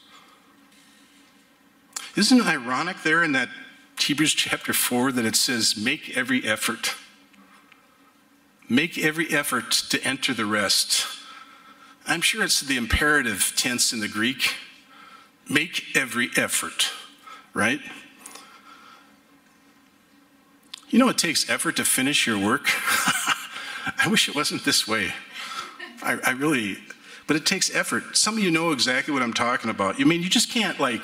Isn't 2.17 2.41
it 2.41 2.45
ironic 2.45 3.03
there 3.03 3.23
in 3.23 3.31
that 3.31 3.49
Hebrews 3.97 4.34
chapter 4.34 4.73
4 4.73 5.13
that 5.13 5.25
it 5.25 5.36
says, 5.36 5.77
Make 5.77 6.15
every 6.17 6.45
effort. 6.45 6.95
Make 8.67 8.97
every 8.97 9.29
effort 9.29 9.71
to 9.89 10.03
enter 10.03 10.34
the 10.34 10.45
rest. 10.45 11.08
I'm 12.05 12.21
sure 12.21 12.43
it's 12.43 12.62
the 12.62 12.77
imperative 12.77 13.53
tense 13.55 13.93
in 13.93 14.01
the 14.01 14.08
Greek. 14.08 14.55
Make 15.49 15.95
every 15.95 16.29
effort, 16.36 16.91
right? 17.53 17.79
You 20.89 20.99
know, 20.99 21.10
it 21.10 21.17
takes 21.17 21.49
effort 21.49 21.77
to 21.77 21.86
finish 21.86 22.27
your 22.27 22.38
work. 22.38 22.67
I 24.03 24.07
wish 24.07 24.29
it 24.29 24.35
wasn't 24.35 24.65
this 24.65 24.87
way. 24.87 25.13
I, 26.01 26.17
I, 26.25 26.31
really, 26.31 26.77
but 27.27 27.35
it 27.35 27.45
takes 27.45 27.73
effort. 27.73 28.17
Some 28.17 28.37
of 28.37 28.43
you 28.43 28.51
know 28.51 28.71
exactly 28.71 29.13
what 29.13 29.23
I'm 29.23 29.33
talking 29.33 29.69
about. 29.69 29.99
You 29.99 30.05
I 30.05 30.07
mean 30.07 30.21
you 30.21 30.29
just 30.29 30.49
can't 30.51 30.79
like 30.79 31.01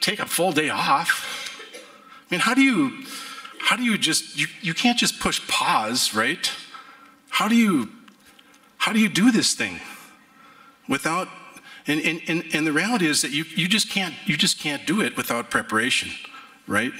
take 0.00 0.20
a 0.20 0.26
full 0.26 0.52
day 0.52 0.70
off? 0.70 1.52
I 1.74 2.34
mean, 2.34 2.40
how 2.40 2.54
do 2.54 2.62
you, 2.62 3.04
how 3.58 3.76
do 3.76 3.82
you 3.82 3.98
just, 3.98 4.38
you, 4.38 4.46
you 4.60 4.74
can't 4.74 4.98
just 4.98 5.20
push 5.20 5.46
pause, 5.48 6.14
right? 6.14 6.50
How 7.28 7.48
do 7.48 7.54
you, 7.54 7.90
how 8.78 8.92
do 8.92 9.00
you 9.00 9.08
do 9.08 9.30
this 9.30 9.54
thing 9.54 9.80
without, 10.88 11.28
and, 11.86 12.00
and, 12.00 12.20
and, 12.28 12.44
and 12.52 12.66
the 12.66 12.72
reality 12.72 13.06
is 13.06 13.22
that 13.22 13.30
you, 13.30 13.44
you 13.54 13.68
just 13.68 13.90
can't, 13.90 14.14
you 14.26 14.36
just 14.36 14.58
can't 14.58 14.86
do 14.86 15.00
it 15.00 15.16
without 15.16 15.50
preparation, 15.50 16.10
right? 16.66 16.92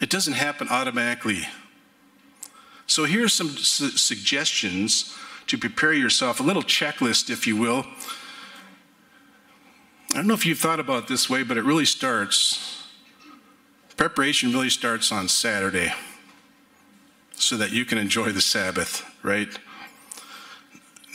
It 0.00 0.10
doesn't 0.10 0.34
happen 0.34 0.68
automatically. 0.68 1.42
So 2.90 3.04
here 3.04 3.24
are 3.24 3.28
some 3.28 3.50
su- 3.50 3.96
suggestions 3.96 5.16
to 5.46 5.56
prepare 5.56 5.92
yourself, 5.92 6.40
a 6.40 6.42
little 6.42 6.64
checklist, 6.64 7.30
if 7.30 7.46
you 7.46 7.56
will. 7.56 7.86
I 10.10 10.16
don't 10.16 10.26
know 10.26 10.34
if 10.34 10.44
you've 10.44 10.58
thought 10.58 10.80
about 10.80 11.04
it 11.04 11.08
this 11.08 11.30
way, 11.30 11.44
but 11.44 11.56
it 11.56 11.62
really 11.62 11.84
starts 11.84 12.78
Preparation 13.96 14.50
really 14.50 14.70
starts 14.70 15.12
on 15.12 15.28
Saturday 15.28 15.92
so 17.34 17.58
that 17.58 17.70
you 17.70 17.84
can 17.84 17.98
enjoy 17.98 18.32
the 18.32 18.40
Sabbath, 18.40 19.04
right? 19.22 19.58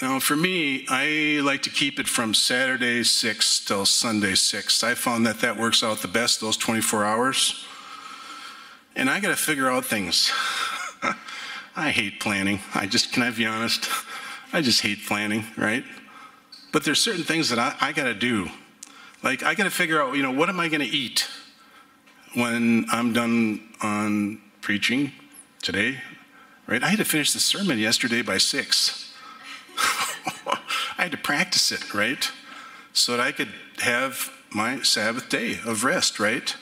Now, 0.03 0.19
for 0.19 0.35
me, 0.35 0.85
I 0.87 1.41
like 1.43 1.63
to 1.63 1.71
keep 1.71 1.99
it 1.99 2.07
from 2.07 2.35
Saturday 2.35 3.03
6 3.03 3.65
till 3.65 3.87
Sunday 3.87 4.35
6. 4.35 4.83
I 4.83 4.93
found 4.93 5.25
that 5.25 5.39
that 5.39 5.57
works 5.57 5.81
out 5.81 6.03
the 6.03 6.07
best, 6.07 6.39
those 6.41 6.57
24 6.57 7.03
hours. 7.03 7.65
And 8.95 9.09
I 9.09 9.19
got 9.19 9.29
to 9.29 9.35
figure 9.35 9.67
out 9.67 9.83
things. 9.83 10.31
I 11.75 11.91
hate 11.91 12.19
planning. 12.19 12.59
I 12.73 12.85
just, 12.85 13.11
can 13.11 13.23
I 13.23 13.31
be 13.31 13.45
honest? 13.45 13.89
I 14.53 14.61
just 14.61 14.81
hate 14.81 15.05
planning, 15.05 15.45
right? 15.57 15.83
But 16.71 16.85
there's 16.85 17.01
certain 17.01 17.23
things 17.23 17.49
that 17.49 17.59
I, 17.59 17.75
I 17.81 17.91
got 17.91 18.05
to 18.05 18.13
do. 18.13 18.49
Like, 19.23 19.43
I 19.43 19.55
got 19.55 19.63
to 19.65 19.69
figure 19.69 20.01
out, 20.01 20.15
you 20.15 20.23
know, 20.23 20.31
what 20.31 20.49
am 20.49 20.59
I 20.59 20.69
to 20.69 20.85
eat? 20.85 21.27
when 22.35 22.85
I'm 22.91 23.13
done 23.13 23.61
on 23.81 24.39
preaching 24.61 25.13
today, 25.61 26.01
right? 26.67 26.83
I 26.83 26.89
had 26.89 26.99
to 26.99 27.05
finish 27.05 27.33
the 27.33 27.39
sermon 27.39 27.79
yesterday 27.79 28.21
by 28.21 28.37
six. 28.37 29.13
I 29.77 31.03
had 31.03 31.11
to 31.11 31.17
practice 31.17 31.71
it, 31.71 31.93
right? 31.93 32.29
So 32.93 33.13
that 33.13 33.21
I 33.21 33.31
could 33.31 33.49
have 33.79 34.31
my 34.51 34.81
Sabbath 34.81 35.29
day 35.29 35.59
of 35.65 35.83
rest, 35.83 36.19
right? 36.19 36.55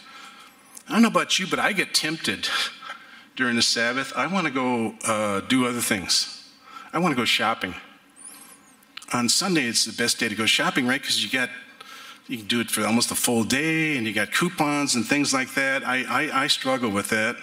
I 0.87 0.93
don't 0.93 1.01
know 1.01 1.07
about 1.07 1.39
you, 1.39 1.47
but 1.47 1.59
I 1.59 1.73
get 1.73 1.93
tempted 1.93 2.47
during 3.35 3.55
the 3.55 3.61
Sabbath. 3.61 4.13
I 4.15 4.27
want 4.27 4.47
to 4.47 4.53
go 4.53 4.95
uh, 5.05 5.41
do 5.41 5.65
other 5.65 5.81
things. 5.81 6.49
I 6.91 6.99
want 6.99 7.11
to 7.13 7.15
go 7.15 7.25
shopping. 7.25 7.75
On 9.13 9.29
Sunday, 9.29 9.65
it's 9.65 9.85
the 9.85 9.93
best 9.93 10.19
day 10.19 10.29
to 10.29 10.35
go 10.35 10.45
shopping, 10.45 10.87
right? 10.87 11.01
Because 11.01 11.23
you 11.23 11.29
got 11.29 11.49
you 12.27 12.37
can 12.37 12.47
do 12.47 12.61
it 12.61 12.71
for 12.71 12.85
almost 12.85 13.11
a 13.11 13.15
full 13.15 13.43
day, 13.43 13.97
and 13.97 14.07
you 14.07 14.13
got 14.13 14.31
coupons 14.31 14.95
and 14.95 15.05
things 15.05 15.33
like 15.33 15.53
that. 15.55 15.85
I, 15.85 16.03
I, 16.03 16.43
I 16.43 16.47
struggle 16.47 16.89
with 16.89 17.09
that, 17.09 17.35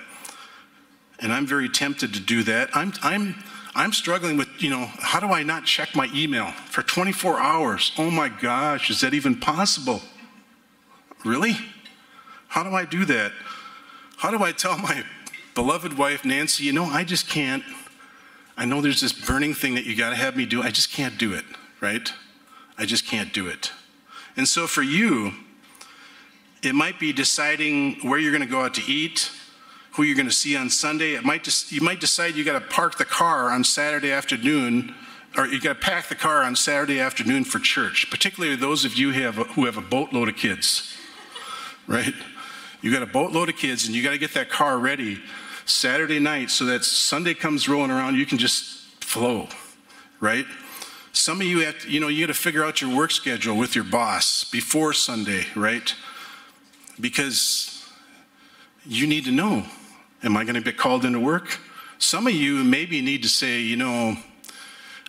and 1.19 1.33
I'm 1.33 1.47
very 1.47 1.69
tempted 1.69 2.15
to 2.15 2.21
do 2.21 2.43
that. 2.45 2.75
I'm, 2.75 2.95
I'm, 3.03 3.35
I'm 3.75 3.93
struggling 3.93 4.39
with, 4.39 4.49
you 4.59 4.71
know, 4.71 4.87
how 5.01 5.21
do 5.21 5.27
I 5.27 5.43
not 5.43 5.67
check 5.67 5.95
my 5.95 6.09
email 6.15 6.51
for 6.71 6.83
24 6.83 7.39
hours? 7.39 7.93
Oh 7.99 8.11
my 8.11 8.31
gosh, 8.31 8.89
is 8.89 9.03
that 9.03 9.13
even 9.13 9.37
possible? 9.37 10.01
Really? 11.27 11.57
How 12.49 12.63
do 12.63 12.71
I 12.71 12.87
do 12.87 13.05
that? 13.05 13.33
How 14.17 14.31
do 14.31 14.43
I 14.43 14.53
tell 14.53 14.79
my 14.79 15.05
beloved 15.61 15.99
wife, 15.99 16.25
Nancy, 16.25 16.65
you 16.65 16.73
know, 16.73 16.87
I 16.87 17.05
just 17.05 17.29
can't. 17.29 17.63
I 18.57 18.65
know 18.65 18.81
there's 18.81 19.03
this 19.03 19.13
burning 19.13 19.53
thing 19.53 19.75
that 19.75 19.85
you 19.85 19.95
got 19.95 20.09
to 20.09 20.17
have 20.17 20.35
me 20.35 20.47
do. 20.47 20.63
I 20.63 20.71
just 20.71 20.91
can't 20.91 21.19
do 21.19 21.35
it, 21.35 21.45
right? 21.83 22.11
I 22.79 22.87
just 22.87 23.07
can't 23.07 23.31
do 23.31 23.47
it. 23.47 23.71
And 24.39 24.49
so 24.49 24.67
for 24.67 24.81
you, 24.81 25.35
it 26.63 26.75
might 26.75 26.99
be 26.99 27.13
deciding 27.13 27.97
where 27.97 28.19
you're 28.19 28.33
going 28.33 28.43
to 28.43 28.49
go 28.49 28.63
out 28.63 28.73
to 28.77 28.91
eat, 28.91 29.31
who 29.93 30.03
you're 30.03 30.17
going 30.17 30.31
to 30.31 30.35
see 30.35 30.57
on 30.57 30.71
Sunday. 30.71 31.13
It 31.13 31.27
might 31.27 31.45
just, 31.45 31.71
you 31.71 31.83
might 31.83 32.01
decide 32.01 32.37
you 32.37 32.45
got 32.45 32.59
to 32.59 32.67
park 32.75 32.97
the 32.97 33.05
car 33.05 33.51
on 33.51 33.63
Saturday 33.63 34.13
afternoon, 34.13 34.95
or 35.37 35.47
you 35.47 35.61
got 35.61 35.75
to 35.75 35.87
pack 35.87 36.09
the 36.09 36.15
car 36.15 36.43
on 36.43 36.57
Saturday 36.57 37.01
afternoon 37.01 37.45
for 37.45 37.59
church, 37.59 38.09
particularly 38.11 38.57
those 38.57 38.87
of 38.87 38.95
you 38.95 39.13
who 39.13 39.21
have 39.21 39.37
a, 39.37 39.45
who 39.45 39.67
have 39.67 39.77
a 39.77 39.83
boatload 39.83 40.31
of 40.31 40.37
kids, 40.37 40.97
right? 41.87 42.15
You 42.81 42.91
got 42.91 43.03
a 43.03 43.07
boatload 43.07 43.51
of 43.51 43.59
kids 43.59 43.85
and 43.85 43.95
you 43.95 44.03
got 44.03 44.13
to 44.13 44.19
get 44.19 44.33
that 44.33 44.49
car 44.49 44.79
ready 44.79 45.21
Saturday 45.71 46.19
night 46.19 46.51
so 46.51 46.65
that 46.67 46.85
Sunday 46.85 47.35
comes 47.35 47.69
rolling 47.69 47.91
around, 47.91 48.17
you 48.17 48.27
can 48.27 48.39
just 48.39 48.81
flow, 49.03 49.49
right? 50.21 50.47
Some 51.13 51.41
of 51.41 51.47
you 51.47 51.61
have, 51.61 51.81
to, 51.81 51.91
you 51.91 52.01
know, 52.01 52.09
you 52.09 52.27
got 52.27 52.33
to 52.33 52.39
figure 52.39 52.65
out 52.65 52.81
your 52.81 52.95
work 52.95 53.11
schedule 53.11 53.57
with 53.57 53.75
your 53.75 53.85
boss 53.85 54.45
before 54.45 54.93
Sunday, 54.93 55.47
right? 55.57 55.95
Because 57.01 57.89
you 58.87 59.07
need 59.07 59.25
to 59.25 59.33
know 59.33 59.65
am 60.23 60.37
I 60.37 60.45
going 60.45 60.55
to 60.55 60.61
get 60.61 60.77
called 60.77 61.05
into 61.05 61.19
work? 61.21 61.59
Some 61.99 62.27
of 62.27 62.35
you 62.35 62.63
maybe 62.63 63.01
need 63.01 63.23
to 63.23 63.29
say, 63.29 63.61
you 63.61 63.77
know, 63.77 64.17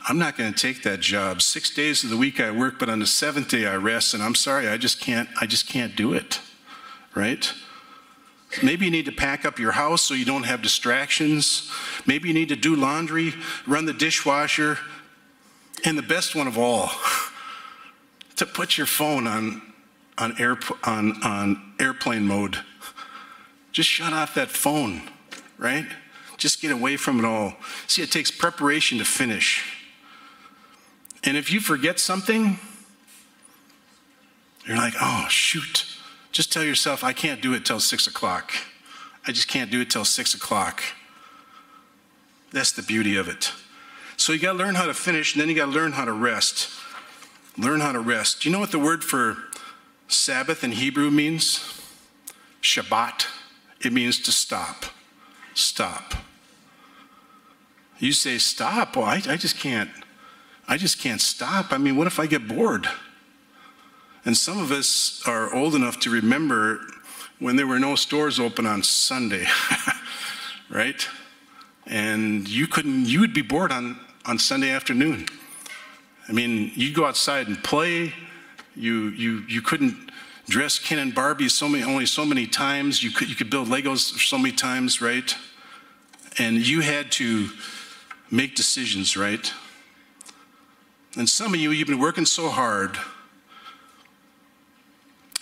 I'm 0.08 0.18
not 0.18 0.38
going 0.38 0.54
to 0.54 0.60
take 0.60 0.84
that 0.84 1.00
job. 1.00 1.42
Six 1.42 1.70
days 1.74 2.04
of 2.04 2.10
the 2.10 2.18
week 2.18 2.40
I 2.40 2.50
work, 2.52 2.80
but 2.80 2.90
on 2.90 3.00
the 3.00 3.06
seventh 3.06 3.50
day 3.50 3.68
I 3.68 3.76
rest, 3.76 4.14
and 4.14 4.24
I'm 4.24 4.36
sorry, 4.36 4.68
I 4.68 4.78
just 4.78 5.00
can't, 5.00 5.30
I 5.40 5.46
just 5.46 5.68
can't 5.68 5.96
do 5.96 6.14
it, 6.14 6.40
right? 7.14 7.54
Maybe 8.62 8.86
you 8.86 8.92
need 8.92 9.06
to 9.06 9.12
pack 9.12 9.46
up 9.46 9.60
your 9.60 9.72
house 9.72 10.02
so 10.02 10.14
you 10.14 10.26
don't 10.26 10.44
have 10.44 10.62
distractions. 10.62 11.72
Maybe 12.06 12.28
you 12.28 12.34
need 12.34 12.50
to 12.50 12.56
do 12.56 12.76
laundry, 12.76 13.34
run 13.66 13.86
the 13.86 13.94
dishwasher, 13.94 14.78
and 15.86 15.98
the 15.98 16.04
best 16.04 16.36
one 16.36 16.48
of 16.48 16.58
all, 16.58 16.92
to 18.36 18.46
put 18.46 18.78
your 18.78 18.88
phone 18.88 19.26
on, 19.26 19.62
on, 20.18 20.40
air, 20.40 20.58
on, 20.84 21.24
on 21.24 21.74
airplane 21.80 22.26
mode. 22.26 22.58
Just 23.72 23.90
shut 23.90 24.14
off 24.14 24.36
that 24.36 24.50
phone, 24.50 25.02
right? 25.58 25.86
Just 26.38 26.62
get 26.62 26.72
away 26.72 26.98
from 26.98 27.20
it 27.20 27.26
all. 27.26 27.54
See, 27.88 28.02
it 28.02 28.12
takes 28.12 28.32
preparation 28.32 28.98
to 28.98 29.06
finish. 29.06 29.78
And 31.24 31.38
if 31.38 31.52
you 31.52 31.60
forget 31.60 32.00
something, 32.00 32.60
you're 34.68 34.78
like, 34.78 34.94
oh, 35.00 35.26
shoot. 35.30 35.86
Just 36.32 36.52
tell 36.52 36.64
yourself, 36.64 37.04
I 37.04 37.14
can't 37.14 37.42
do 37.42 37.54
it 37.54 37.66
till 37.66 37.80
six 37.80 38.08
o'clock. 38.08 38.54
I 39.28 39.32
just 39.32 39.48
can't 39.48 39.70
do 39.70 39.82
it 39.82 39.90
till 39.90 40.06
six 40.06 40.34
o'clock. 40.34 40.82
That's 42.52 42.72
the 42.72 42.84
beauty 42.84 43.16
of 43.18 43.28
it. 43.28 43.52
So 44.18 44.34
you 44.34 44.40
got 44.40 44.54
to 44.54 44.58
learn 44.58 44.76
how 44.76 44.86
to 44.86 44.94
finish, 44.94 45.34
and 45.34 45.42
then 45.42 45.50
you 45.50 45.56
got 45.56 45.66
to 45.66 45.72
learn 45.72 45.94
how 45.94 46.06
to 46.06 46.14
rest. 46.14 46.70
Learn 47.58 47.80
how 47.80 47.92
to 47.92 48.00
rest. 48.00 48.42
Do 48.42 48.50
you 48.50 48.54
know 48.54 48.60
what 48.60 48.72
the 48.72 48.80
word 48.80 49.04
for 49.04 49.38
Sabbath 50.08 50.64
in 50.64 50.72
Hebrew 50.72 51.12
means? 51.12 51.82
Shabbat. 52.62 53.28
It 53.84 53.92
means 53.92 54.20
to 54.22 54.32
stop. 54.32 54.86
Stop. 55.54 56.14
You 58.00 58.14
say, 58.14 58.38
stop. 58.38 58.96
Well, 58.96 59.06
I, 59.06 59.22
I 59.28 59.38
just 59.38 59.58
can't. 59.58 59.90
I 60.68 60.78
just 60.78 61.00
can't 61.00 61.20
stop. 61.20 61.74
I 61.74 61.78
mean, 61.78 61.98
what 61.98 62.08
if 62.08 62.20
I 62.20 62.26
get 62.26 62.48
bored? 62.48 62.88
And 64.24 64.38
some 64.38 64.60
of 64.60 64.72
us 64.72 65.22
are 65.26 65.54
old 65.54 65.74
enough 65.74 66.00
to 66.02 66.12
remember 66.12 66.80
when 67.40 67.56
there 67.56 67.66
were 67.66 67.80
no 67.80 67.96
stores 67.96 68.40
open 68.40 68.68
on 68.68 68.84
Sunday, 68.84 69.48
right? 70.70 71.08
And 71.88 72.48
you 72.48 72.68
couldn't, 72.68 73.08
you 73.08 73.20
would 73.20 73.34
be 73.34 73.42
bored 73.42 73.72
on, 73.72 74.00
on 74.26 74.38
Sunday 74.38 74.70
afternoon. 74.70 75.26
I 76.30 76.34
mean, 76.34 76.72
you'd 76.76 76.94
go 76.94 77.06
outside 77.06 77.48
and 77.48 77.62
play. 77.64 78.14
You, 78.76 79.10
you, 79.10 79.44
you 79.48 79.62
couldn't 79.64 80.12
dress 80.48 80.78
Ken 80.78 81.00
and 81.00 81.16
Barbie 81.16 81.50
so 81.50 81.68
many, 81.68 81.84
only 81.84 82.06
so 82.06 82.24
many 82.24 82.46
times. 82.46 83.02
You 83.02 83.10
could, 83.10 83.28
you 83.28 83.36
could 83.36 83.50
build 83.50 83.70
Legos 83.70 84.20
so 84.28 84.38
many 84.38 84.56
times, 84.56 85.02
right? 85.02 85.36
And 86.38 86.58
you 86.66 86.82
had 86.82 87.12
to 87.14 87.50
make 88.30 88.56
decisions, 88.56 89.18
right? 89.18 89.52
And 91.18 91.28
some 91.28 91.56
of 91.56 91.60
you, 91.60 91.72
you've 91.72 91.88
been 91.88 92.00
working 92.00 92.26
so 92.26 92.50
hard 92.50 92.98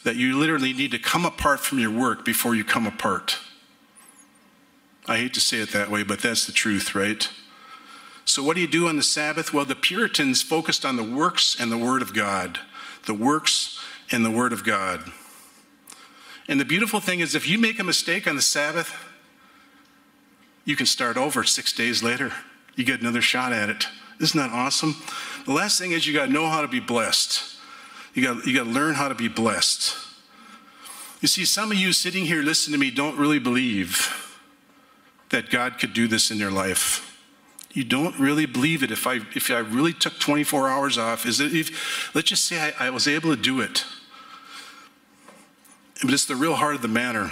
that 0.10 0.16
you 0.16 0.36
literally 0.36 0.74
need 0.74 0.90
to 0.90 0.98
come 0.98 1.24
apart 1.24 1.60
from 1.60 1.78
your 1.78 1.92
work 1.92 2.26
before 2.26 2.56
you 2.56 2.64
come 2.64 2.88
apart. 2.88 3.38
I 5.06 5.18
hate 5.18 5.36
to 5.36 5.40
say 5.40 5.58
it 5.58 5.70
that 5.74 5.92
way, 5.92 6.02
but 6.02 6.20
that's 6.20 6.48
the 6.48 6.52
truth, 6.52 6.96
right? 6.96 7.30
So, 8.26 8.42
what 8.42 8.56
do 8.56 8.62
you 8.62 8.68
do 8.68 8.88
on 8.88 8.96
the 8.96 9.04
Sabbath? 9.04 9.54
Well, 9.54 9.66
the 9.66 9.76
Puritans 9.76 10.42
focused 10.42 10.84
on 10.84 10.96
the 10.96 11.04
works 11.04 11.56
and 11.60 11.72
the 11.72 11.78
Word 11.78 12.02
of 12.02 12.16
God. 12.16 12.60
The 13.06 13.14
works 13.14 13.80
and 14.12 14.26
the 14.26 14.32
Word 14.32 14.52
of 14.52 14.64
God. 14.64 15.12
And 16.48 16.60
the 16.60 16.66
beautiful 16.66 17.00
thing 17.00 17.20
is, 17.20 17.36
if 17.36 17.48
you 17.48 17.60
make 17.60 17.78
a 17.78 17.84
mistake 17.84 18.28
on 18.28 18.36
the 18.36 18.42
Sabbath, 18.42 18.92
you 20.66 20.76
can 20.76 20.88
start 20.88 21.18
over 21.18 21.44
six 21.44 21.72
days 21.72 22.02
later. 22.02 22.34
You 22.76 22.84
get 22.84 23.02
another 23.02 23.22
shot 23.22 23.54
at 23.54 23.70
it. 23.70 23.86
Isn't 24.20 24.40
that 24.40 24.50
awesome? 24.50 24.96
The 25.46 25.54
last 25.54 25.80
thing 25.80 25.92
is, 25.92 26.08
you 26.08 26.16
got 26.16 26.26
to 26.26 26.32
know 26.32 26.48
how 26.48 26.62
to 26.62 26.68
be 26.68 26.80
blessed. 26.80 27.59
You 28.14 28.24
got, 28.24 28.46
you 28.46 28.56
got 28.56 28.66
to 28.66 28.70
learn 28.70 28.96
how 28.96 29.08
to 29.08 29.16
be 29.16 29.28
blessed. 29.28 29.96
You 31.22 31.28
see, 31.28 31.46
some 31.46 31.72
of 31.72 31.78
you 31.78 31.94
sitting 31.94 32.26
here 32.26 32.42
listening 32.42 32.80
to 32.80 32.80
me 32.80 32.92
don't 32.92 33.18
really 33.18 33.40
believe 33.40 34.38
that 35.30 35.50
God 35.50 35.78
could 35.80 35.94
do 35.94 36.08
this 36.08 36.32
in 36.32 36.38
your 36.38 36.52
life. 36.52 37.06
You 37.72 37.84
don't 37.84 38.18
really 38.18 38.46
believe 38.46 38.82
it. 38.82 38.92
If 38.92 39.06
I, 39.06 39.20
if 39.36 39.52
I 39.52 39.60
really 39.60 39.94
took 39.94 40.20
24 40.20 40.70
hours 40.70 40.98
off, 40.98 41.26
is 41.26 41.40
it, 41.40 41.54
if, 41.54 42.16
let's 42.16 42.30
just 42.30 42.46
say 42.46 42.74
I, 42.80 42.88
I 42.88 42.90
was 42.90 43.08
able 43.08 43.36
to 43.36 43.42
do 43.42 43.62
it. 43.62 43.86
But 46.02 46.14
it's 46.14 46.26
the 46.26 46.36
real 46.36 46.56
heart 46.56 46.76
of 46.76 46.82
the 46.82 46.88
matter. 46.88 47.30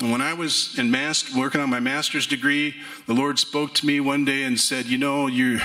And 0.00 0.10
when 0.10 0.20
I 0.20 0.34
was 0.34 0.78
in 0.78 0.90
mass, 0.90 1.34
working 1.34 1.60
on 1.60 1.70
my 1.70 1.80
master's 1.80 2.26
degree, 2.26 2.74
the 3.06 3.14
Lord 3.14 3.38
spoke 3.38 3.74
to 3.74 3.86
me 3.86 4.00
one 4.00 4.24
day 4.24 4.42
and 4.42 4.58
said, 4.58 4.86
You 4.86 4.98
know, 4.98 5.26
you 5.26 5.60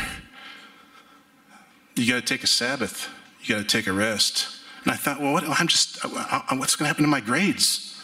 you 1.96 2.08
got 2.08 2.20
to 2.20 2.34
take 2.34 2.44
a 2.44 2.48
Sabbath. 2.48 3.10
You 3.44 3.56
got 3.56 3.62
to 3.62 3.68
take 3.68 3.88
a 3.88 3.94
rest. 3.94 4.48
And 4.84 4.92
I 4.92 4.96
thought, 4.96 5.20
well, 5.20 5.34
what, 5.34 5.44
I'm 5.48 5.68
just, 5.68 6.04
uh, 6.04 6.10
uh, 6.14 6.56
what's 6.56 6.76
going 6.76 6.86
to 6.86 6.88
happen 6.88 7.04
to 7.04 7.10
my 7.10 7.22
grades? 7.22 8.00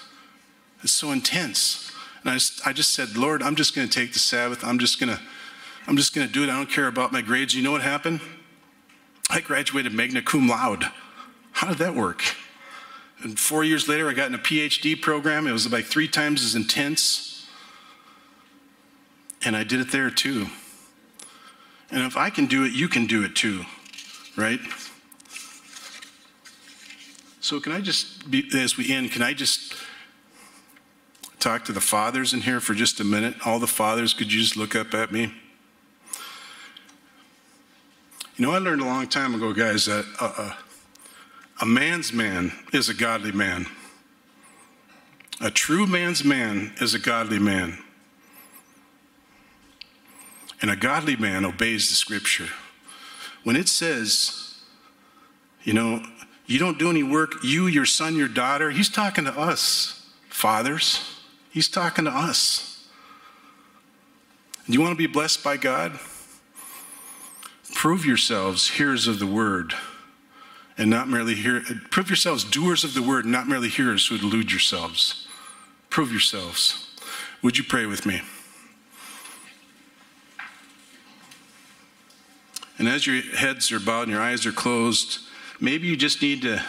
It's 0.83 0.93
so 0.93 1.11
intense. 1.11 1.91
And 2.21 2.31
I 2.31 2.35
just, 2.35 2.67
I 2.67 2.73
just 2.73 2.91
said, 2.91 3.17
Lord, 3.17 3.41
I'm 3.41 3.55
just 3.55 3.75
going 3.75 3.87
to 3.87 3.93
take 3.93 4.13
the 4.13 4.19
Sabbath. 4.19 4.63
I'm 4.63 4.79
just 4.79 4.99
going 4.99 5.15
to, 5.15 5.19
I'm 5.87 5.97
just 5.97 6.13
going 6.13 6.27
to 6.27 6.33
do 6.33 6.43
it. 6.43 6.49
I 6.49 6.55
don't 6.55 6.69
care 6.69 6.87
about 6.87 7.11
my 7.11 7.21
grades. 7.21 7.55
You 7.55 7.63
know 7.63 7.71
what 7.71 7.81
happened? 7.81 8.21
I 9.29 9.41
graduated 9.41 9.93
magna 9.93 10.21
cum 10.21 10.47
laude. 10.47 10.85
How 11.51 11.67
did 11.67 11.77
that 11.79 11.95
work? 11.95 12.23
And 13.23 13.39
four 13.39 13.63
years 13.63 13.87
later, 13.87 14.07
I 14.07 14.13
got 14.13 14.27
in 14.27 14.35
a 14.35 14.39
PhD 14.39 15.01
program. 15.01 15.47
It 15.47 15.51
was 15.51 15.71
like 15.71 15.85
three 15.85 16.07
times 16.07 16.43
as 16.43 16.53
intense. 16.53 17.47
And 19.43 19.55
I 19.55 19.63
did 19.63 19.79
it 19.79 19.91
there 19.91 20.11
too. 20.11 20.47
And 21.89 22.03
if 22.03 22.17
I 22.17 22.29
can 22.29 22.45
do 22.45 22.63
it, 22.65 22.73
you 22.73 22.87
can 22.87 23.07
do 23.07 23.23
it 23.23 23.35
too 23.35 23.65
right? 24.37 24.59
So, 27.41 27.59
can 27.59 27.71
I 27.71 27.81
just, 27.81 28.29
be, 28.29 28.47
as 28.53 28.77
we 28.77 28.93
end, 28.93 29.11
can 29.11 29.21
I 29.21 29.33
just 29.33 29.73
talk 31.39 31.65
to 31.65 31.71
the 31.71 31.81
fathers 31.81 32.33
in 32.33 32.41
here 32.41 32.59
for 32.59 32.73
just 32.73 32.99
a 32.99 33.03
minute? 33.03 33.35
All 33.45 33.59
the 33.59 33.67
fathers, 33.67 34.13
could 34.13 34.31
you 34.31 34.39
just 34.41 34.55
look 34.57 34.75
up 34.75 34.93
at 34.93 35.11
me? 35.11 35.33
You 38.35 38.45
know, 38.45 38.51
I 38.51 38.59
learned 38.59 38.81
a 38.81 38.85
long 38.85 39.07
time 39.07 39.33
ago, 39.33 39.51
guys, 39.51 39.85
that 39.85 40.05
a, 40.21 40.25
a, 40.25 40.57
a 41.61 41.65
man's 41.65 42.13
man 42.13 42.51
is 42.71 42.87
a 42.87 42.93
godly 42.93 43.31
man. 43.31 43.65
A 45.41 45.49
true 45.49 45.87
man's 45.87 46.23
man 46.23 46.73
is 46.79 46.93
a 46.93 46.99
godly 46.99 47.39
man. 47.39 47.79
And 50.61 50.69
a 50.69 50.75
godly 50.75 51.15
man 51.15 51.45
obeys 51.45 51.89
the 51.89 51.95
scripture. 51.95 52.49
When 53.47 53.55
it 53.55 53.69
says, 53.69 54.55
you 55.63 55.71
know, 55.71 56.03
you 56.47 56.59
don't 56.59 56.77
do 56.77 56.89
any 56.89 57.01
work, 57.01 57.35
you, 57.45 57.67
your 57.67 57.85
son, 57.85 58.17
your 58.17 58.27
daughter, 58.27 58.71
he's 58.71 58.89
talking 58.89 59.23
to 59.23 59.31
us, 59.39 60.05
fathers. 60.27 60.99
He's 61.49 61.69
talking 61.69 62.03
to 62.03 62.11
us. 62.11 62.89
Do 64.65 64.73
you 64.73 64.81
want 64.81 64.91
to 64.91 64.97
be 64.97 65.07
blessed 65.07 65.45
by 65.45 65.55
God? 65.55 65.97
Prove 67.73 68.05
yourselves 68.05 68.71
hearers 68.71 69.07
of 69.07 69.17
the 69.17 69.25
word 69.25 69.73
and 70.77 70.89
not 70.89 71.07
merely 71.07 71.35
hear 71.35 71.63
prove 71.89 72.09
yourselves 72.09 72.43
doers 72.43 72.83
of 72.83 72.95
the 72.95 73.01
word 73.01 73.25
not 73.25 73.47
merely 73.47 73.69
hearers 73.69 74.07
who 74.07 74.17
delude 74.17 74.51
yourselves 74.51 75.25
prove 75.89 76.11
yourselves 76.11 76.89
would 77.41 77.57
you 77.57 77.63
pray 77.63 77.85
with 77.85 78.05
me 78.05 78.21
And 82.77 82.87
as 82.87 83.07
your 83.07 83.21
heads 83.21 83.71
are 83.71 83.79
bowed 83.79 84.03
and 84.03 84.11
your 84.11 84.21
eyes 84.21 84.45
are 84.45 84.51
closed, 84.51 85.19
maybe 85.59 85.87
you 85.87 85.97
just 85.97 86.21
need 86.21 86.43
to 86.43 86.61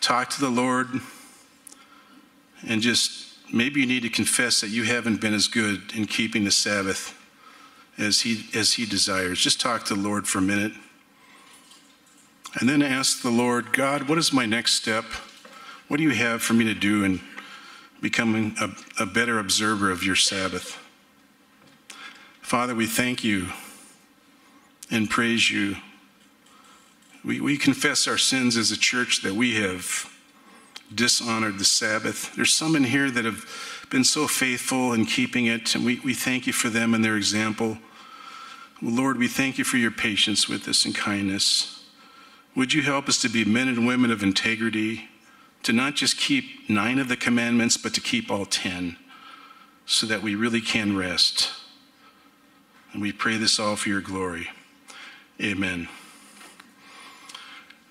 talk 0.00 0.30
to 0.30 0.40
the 0.40 0.50
Lord 0.50 0.88
and 2.66 2.82
just 2.82 3.26
maybe 3.52 3.80
you 3.80 3.86
need 3.86 4.02
to 4.02 4.10
confess 4.10 4.60
that 4.60 4.68
you 4.68 4.82
haven't 4.84 5.20
been 5.20 5.34
as 5.34 5.48
good 5.48 5.92
in 5.94 6.06
keeping 6.06 6.44
the 6.44 6.50
Sabbath 6.50 7.14
as 7.96 8.20
he, 8.20 8.46
as 8.56 8.74
he 8.74 8.84
desires. 8.84 9.40
Just 9.40 9.60
talk 9.60 9.84
to 9.86 9.94
the 9.94 10.00
Lord 10.00 10.28
for 10.28 10.38
a 10.38 10.42
minute. 10.42 10.72
And 12.60 12.68
then 12.68 12.82
ask 12.82 13.22
the 13.22 13.30
Lord, 13.30 13.72
God, 13.72 14.08
what 14.08 14.18
is 14.18 14.32
my 14.32 14.46
next 14.46 14.74
step? 14.74 15.04
What 15.88 15.96
do 15.96 16.02
you 16.02 16.10
have 16.10 16.42
for 16.42 16.54
me 16.54 16.64
to 16.64 16.74
do? 16.74 17.04
in 17.04 17.20
becoming 18.00 18.54
a, 18.60 19.02
a 19.02 19.06
better 19.06 19.38
observer 19.38 19.90
of 19.90 20.04
your 20.04 20.16
Sabbath. 20.16 20.78
Father, 22.40 22.74
we 22.74 22.86
thank 22.86 23.24
you 23.24 23.48
and 24.90 25.08
praise 25.10 25.50
you. 25.50 25.76
We, 27.24 27.40
we 27.40 27.58
confess 27.58 28.08
our 28.08 28.18
sins 28.18 28.56
as 28.56 28.70
a 28.70 28.76
church 28.78 29.22
that 29.22 29.34
we 29.34 29.56
have 29.56 30.10
dishonored 30.94 31.58
the 31.58 31.64
Sabbath. 31.64 32.34
There's 32.34 32.54
some 32.54 32.74
in 32.74 32.84
here 32.84 33.10
that 33.10 33.24
have 33.24 33.44
been 33.90 34.04
so 34.04 34.26
faithful 34.26 34.92
in 34.92 35.04
keeping 35.04 35.46
it, 35.46 35.74
and 35.74 35.84
we, 35.84 36.00
we 36.00 36.14
thank 36.14 36.46
you 36.46 36.52
for 36.52 36.68
them 36.68 36.94
and 36.94 37.04
their 37.04 37.16
example. 37.16 37.78
Lord, 38.80 39.18
we 39.18 39.28
thank 39.28 39.58
you 39.58 39.64
for 39.64 39.76
your 39.76 39.90
patience 39.90 40.48
with 40.48 40.68
us 40.68 40.84
and 40.84 40.94
kindness. 40.94 41.84
Would 42.54 42.72
you 42.72 42.82
help 42.82 43.08
us 43.08 43.20
to 43.22 43.28
be 43.28 43.44
men 43.44 43.68
and 43.68 43.86
women 43.86 44.10
of 44.10 44.22
integrity, 44.22 45.08
to 45.64 45.72
not 45.72 45.96
just 45.96 46.16
keep 46.16 46.70
nine 46.70 46.98
of 46.98 47.08
the 47.08 47.16
commandments, 47.16 47.76
but 47.76 47.92
to 47.94 48.00
keep 48.00 48.30
all 48.30 48.46
ten, 48.46 48.96
so 49.84 50.06
that 50.06 50.22
we 50.22 50.34
really 50.34 50.60
can 50.60 50.96
rest. 50.96 51.50
And 52.92 53.02
we 53.02 53.12
pray 53.12 53.36
this 53.36 53.58
all 53.58 53.76
for 53.76 53.88
your 53.88 54.00
glory. 54.00 54.48
Amen. 55.40 55.88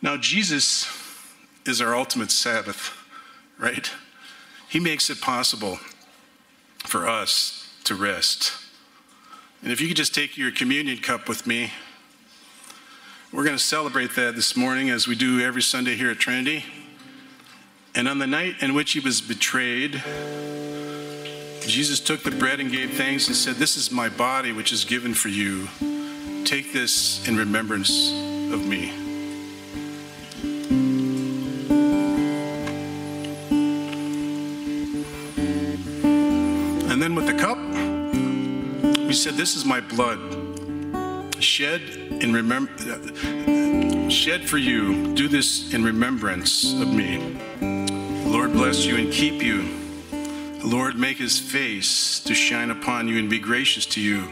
Now, 0.01 0.17
Jesus 0.17 0.87
is 1.65 1.81
our 1.81 1.95
ultimate 1.95 2.31
Sabbath, 2.31 2.93
right? 3.57 3.89
He 4.67 4.79
makes 4.79 5.09
it 5.09 5.21
possible 5.21 5.79
for 6.79 7.07
us 7.07 7.73
to 7.85 7.95
rest. 7.95 8.51
And 9.63 9.71
if 9.71 9.79
you 9.79 9.87
could 9.87 9.97
just 9.97 10.13
take 10.13 10.37
your 10.37 10.51
communion 10.51 10.97
cup 10.97 11.29
with 11.29 11.47
me, 11.47 11.71
we're 13.31 13.43
going 13.43 13.57
to 13.57 13.63
celebrate 13.63 14.15
that 14.15 14.35
this 14.35 14.55
morning 14.55 14.89
as 14.89 15.07
we 15.07 15.15
do 15.15 15.39
every 15.39 15.61
Sunday 15.61 15.95
here 15.95 16.11
at 16.11 16.19
Trinity. 16.19 16.65
And 17.95 18.07
on 18.07 18.19
the 18.19 18.27
night 18.27 18.55
in 18.61 18.73
which 18.73 18.91
he 18.91 18.99
was 18.99 19.21
betrayed, 19.21 20.03
Jesus 21.61 21.99
took 21.99 22.23
the 22.23 22.31
bread 22.31 22.59
and 22.59 22.71
gave 22.71 22.93
thanks 22.93 23.27
and 23.27 23.35
said, 23.35 23.55
This 23.55 23.75
is 23.75 23.91
my 23.91 24.09
body, 24.09 24.51
which 24.51 24.71
is 24.71 24.85
given 24.85 25.13
for 25.13 25.29
you. 25.29 25.67
Take 26.47 26.71
this 26.71 27.27
in 27.27 27.35
remembrance 27.35 28.13
of 28.53 28.65
me. 28.65 28.89
And 36.89 37.01
then 37.01 37.15
with 37.15 37.27
the 37.27 37.33
cup, 37.37 37.57
he 38.97 39.11
said, 39.11 39.33
This 39.33 39.57
is 39.57 39.65
my 39.65 39.81
blood, 39.81 40.21
shed 41.43 41.81
in 42.21 42.31
remember 42.31 42.71
shed 44.09 44.47
for 44.47 44.57
you. 44.57 45.13
Do 45.15 45.27
this 45.27 45.73
in 45.73 45.83
remembrance 45.83 46.71
of 46.71 46.93
me. 46.93 47.17
Lord 48.25 48.53
bless 48.53 48.85
you 48.85 48.95
and 48.95 49.11
keep 49.11 49.43
you. 49.43 49.67
The 50.61 50.67
Lord 50.67 50.97
make 50.97 51.17
his 51.17 51.41
face 51.41 52.21
to 52.21 52.33
shine 52.33 52.71
upon 52.71 53.09
you 53.09 53.19
and 53.19 53.29
be 53.29 53.37
gracious 53.37 53.85
to 53.87 53.99
you. 53.99 54.31